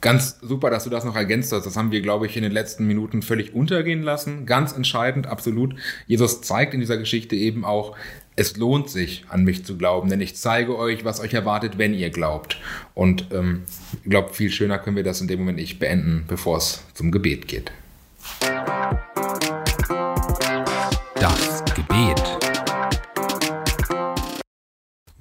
Ganz 0.00 0.38
super, 0.42 0.68
dass 0.68 0.84
du 0.84 0.90
das 0.90 1.04
noch 1.04 1.16
ergänzt 1.16 1.52
hast. 1.52 1.64
Das 1.64 1.76
haben 1.76 1.90
wir, 1.90 2.02
glaube 2.02 2.26
ich, 2.26 2.36
in 2.36 2.42
den 2.42 2.52
letzten 2.52 2.86
Minuten 2.86 3.22
völlig 3.22 3.54
untergehen 3.54 4.02
lassen. 4.02 4.44
Ganz 4.44 4.72
entscheidend, 4.72 5.26
absolut. 5.26 5.76
Jesus 6.06 6.42
zeigt 6.42 6.74
in 6.74 6.80
dieser 6.80 6.98
Geschichte 6.98 7.36
eben 7.36 7.64
auch, 7.64 7.96
es 8.36 8.56
lohnt 8.56 8.90
sich, 8.90 9.24
an 9.28 9.44
mich 9.44 9.64
zu 9.64 9.78
glauben, 9.78 10.10
denn 10.10 10.20
ich 10.20 10.36
zeige 10.36 10.76
euch, 10.76 11.04
was 11.04 11.20
euch 11.20 11.32
erwartet, 11.32 11.78
wenn 11.78 11.94
ihr 11.94 12.10
glaubt. 12.10 12.58
Und 12.92 13.28
ähm, 13.32 13.62
ich 14.02 14.10
glaube, 14.10 14.34
viel 14.34 14.50
schöner 14.50 14.78
können 14.78 14.96
wir 14.96 15.04
das 15.04 15.20
in 15.20 15.28
dem 15.28 15.38
Moment 15.38 15.58
nicht 15.58 15.78
beenden, 15.78 16.24
bevor 16.26 16.58
es 16.58 16.84
zum 16.94 17.10
Gebet 17.10 17.48
geht. 17.48 17.70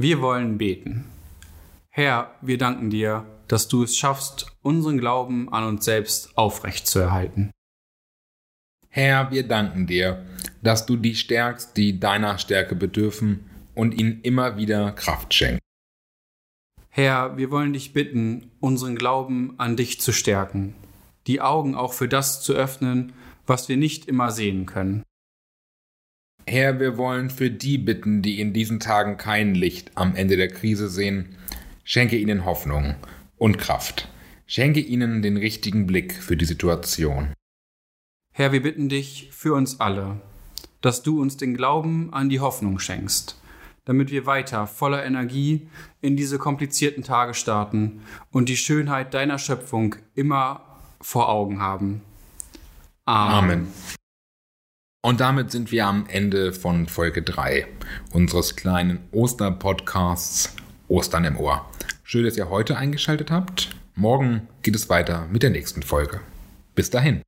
Wir 0.04 0.20
wollen 0.20 0.58
beten. 0.58 1.06
Herr, 1.90 2.36
wir 2.42 2.58
danken 2.58 2.90
dir, 2.90 3.26
dass 3.48 3.70
du 3.70 3.84
es 3.84 3.96
schaffst, 3.96 4.54
unseren 4.62 4.98
Glauben 4.98 5.48
an 5.48 5.64
uns 5.64 5.86
selbst 5.86 6.38
aufrechtzuerhalten. 6.38 7.52
Herr, 8.90 9.32
wir 9.32 9.48
danken 9.48 9.88
dir, 9.88 10.26
dass 10.62 10.86
du 10.86 10.98
die 10.98 11.16
stärkst, 11.16 11.78
die 11.78 12.02
deiner 12.02 12.38
Stärke 12.38 12.76
bedürfen 12.76 13.50
und 13.76 13.94
ihnen 13.94 14.20
immer 14.24 14.58
wieder 14.58 14.92
Kraft 14.92 15.34
schenkst. 15.34 15.62
Herr, 16.90 17.38
wir 17.38 17.50
wollen 17.50 17.72
dich 17.72 17.94
bitten, 17.94 18.52
unseren 18.60 18.98
Glauben 18.98 19.58
an 19.58 19.78
dich 19.78 20.02
zu 20.02 20.12
stärken, 20.12 20.76
die 21.28 21.40
Augen 21.40 21.76
auch 21.76 21.94
für 21.94 22.10
das 22.10 22.42
zu 22.42 22.52
öffnen, 22.52 23.14
was 23.48 23.70
wir 23.70 23.78
nicht 23.78 24.10
immer 24.10 24.32
sehen 24.32 24.66
können. 24.66 25.04
Herr, 26.54 26.80
wir 26.80 27.00
wollen 27.00 27.32
für 27.32 27.50
die 27.50 27.80
bitten, 27.80 28.22
die 28.22 28.40
in 28.40 28.54
diesen 28.54 28.80
Tagen 28.80 29.18
kein 29.18 29.56
Licht 29.56 29.90
am 29.96 30.16
Ende 30.16 30.38
der 30.38 30.50
Krise 30.50 30.88
sehen. 30.88 31.36
Schenke 31.84 32.16
ihnen 32.16 32.46
Hoffnung 32.46 32.94
und 33.40 33.58
Kraft. 33.58 34.08
Schenke 34.46 34.80
ihnen 34.80 35.24
den 35.24 35.36
richtigen 35.36 35.88
Blick 35.88 36.14
für 36.14 36.38
die 36.38 36.46
Situation. 36.46 37.34
Herr, 38.34 38.52
wir 38.52 38.62
bitten 38.62 38.88
dich 38.88 39.30
für 39.32 39.56
uns 39.56 39.80
alle, 39.80 40.22
dass 40.82 41.02
du 41.02 41.20
uns 41.20 41.38
den 41.38 41.58
Glauben 41.58 42.14
an 42.14 42.30
die 42.30 42.40
Hoffnung 42.40 42.78
schenkst, 42.78 43.42
damit 43.86 44.12
wir 44.12 44.28
weiter 44.28 44.68
voller 44.68 45.04
Energie 45.04 45.68
in 46.02 46.16
diese 46.16 46.38
komplizierten 46.38 47.02
Tage 47.02 47.34
starten 47.34 48.02
und 48.30 48.48
die 48.48 48.58
Schönheit 48.58 49.16
deiner 49.16 49.40
Schöpfung 49.40 49.96
immer 50.14 50.62
vor 51.02 51.30
Augen 51.30 51.62
haben. 51.64 52.04
Amen. 53.06 53.52
Amen. 53.52 53.68
Und 55.06 55.20
damit 55.20 55.52
sind 55.52 55.70
wir 55.74 55.86
am 55.86 56.06
Ende 56.08 56.54
von 56.54 56.88
Folge 56.88 57.24
3 57.24 57.68
unseres 58.14 58.56
kleinen 58.56 59.00
Osterpodcasts 59.12 60.56
Ostern 60.88 61.26
im 61.26 61.38
Ohr. 61.38 61.70
Schön, 62.06 62.24
dass 62.24 62.38
ihr 62.38 62.50
heute 62.50 62.78
eingeschaltet 62.78 63.30
habt. 63.30 63.76
Morgen 63.96 64.48
geht 64.62 64.78
es 64.78 64.88
weiter 64.88 65.28
mit 65.30 65.44
der 65.44 65.50
nächsten 65.50 65.84
Folge. 65.84 66.22
Bis 66.74 66.90
dahin. 66.90 67.22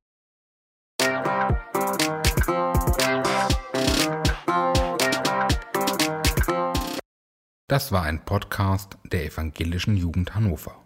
Das 7.68 7.92
war 7.92 8.04
ein 8.04 8.24
Podcast 8.24 8.96
der 9.04 9.26
Evangelischen 9.26 9.98
Jugend 9.98 10.34
Hannover. 10.34 10.82